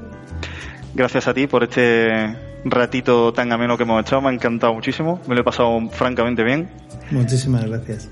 Gracias 0.94 1.26
a 1.26 1.34
ti 1.34 1.48
por 1.48 1.64
este 1.64 2.36
ratito 2.64 3.32
tan 3.32 3.52
ameno 3.52 3.76
que 3.76 3.82
hemos 3.82 4.00
echado. 4.00 4.22
Me 4.22 4.28
ha 4.28 4.32
encantado 4.32 4.72
muchísimo. 4.74 5.20
Me 5.26 5.34
lo 5.34 5.40
he 5.40 5.44
pasado 5.44 5.76
francamente 5.90 6.44
bien. 6.44 6.70
Muchísimas 7.10 7.64
gracias. 7.64 8.08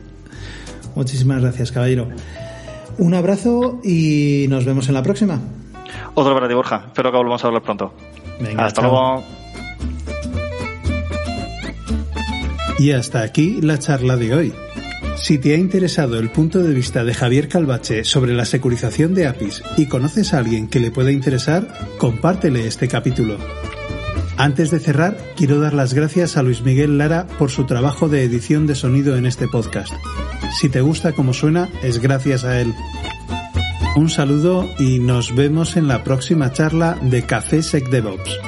Muchísimas 0.94 1.40
gracias, 1.40 1.70
caballero. 1.70 2.08
Un 2.98 3.14
abrazo 3.14 3.80
y 3.84 4.46
nos 4.48 4.64
vemos 4.64 4.88
en 4.88 4.94
la 4.94 5.02
próxima. 5.02 5.40
Otro 6.14 6.34
para 6.34 6.48
ti, 6.48 6.54
Borja. 6.54 6.86
Espero 6.88 7.10
que 7.10 7.16
volvamos 7.16 7.42
a 7.44 7.46
hablar 7.46 7.62
pronto. 7.62 7.94
Venga, 8.40 8.66
hasta 8.66 8.82
luego. 8.82 9.24
Y 12.78 12.90
hasta 12.90 13.22
aquí 13.22 13.60
la 13.62 13.78
charla 13.78 14.16
de 14.16 14.34
hoy. 14.34 14.52
Si 15.16 15.38
te 15.38 15.54
ha 15.54 15.58
interesado 15.58 16.18
el 16.18 16.30
punto 16.30 16.60
de 16.60 16.74
vista 16.74 17.04
de 17.04 17.14
Javier 17.14 17.48
Calvache 17.48 18.04
sobre 18.04 18.34
la 18.34 18.44
securización 18.44 19.14
de 19.14 19.26
APIs 19.26 19.62
y 19.76 19.86
conoces 19.86 20.34
a 20.34 20.38
alguien 20.38 20.68
que 20.68 20.80
le 20.80 20.90
pueda 20.90 21.12
interesar, 21.12 21.68
compártele 21.98 22.66
este 22.66 22.88
capítulo. 22.88 23.38
Antes 24.36 24.70
de 24.70 24.80
cerrar, 24.80 25.16
quiero 25.36 25.60
dar 25.60 25.74
las 25.74 25.94
gracias 25.94 26.36
a 26.36 26.42
Luis 26.42 26.62
Miguel 26.62 26.98
Lara 26.98 27.26
por 27.38 27.50
su 27.50 27.64
trabajo 27.66 28.08
de 28.08 28.24
edición 28.24 28.66
de 28.66 28.74
sonido 28.74 29.16
en 29.16 29.26
este 29.26 29.46
podcast. 29.46 29.92
Si 30.58 30.68
te 30.68 30.80
gusta 30.80 31.12
como 31.12 31.34
suena, 31.34 31.68
es 31.82 31.98
gracias 31.98 32.44
a 32.44 32.60
él. 32.60 32.74
Un 33.94 34.08
saludo 34.08 34.68
y 34.78 34.98
nos 34.98 35.34
vemos 35.34 35.76
en 35.76 35.86
la 35.86 36.02
próxima 36.02 36.50
charla 36.52 36.98
de 37.02 37.22
Café 37.22 37.62
Sec 37.62 37.90
DevOps. 37.90 38.38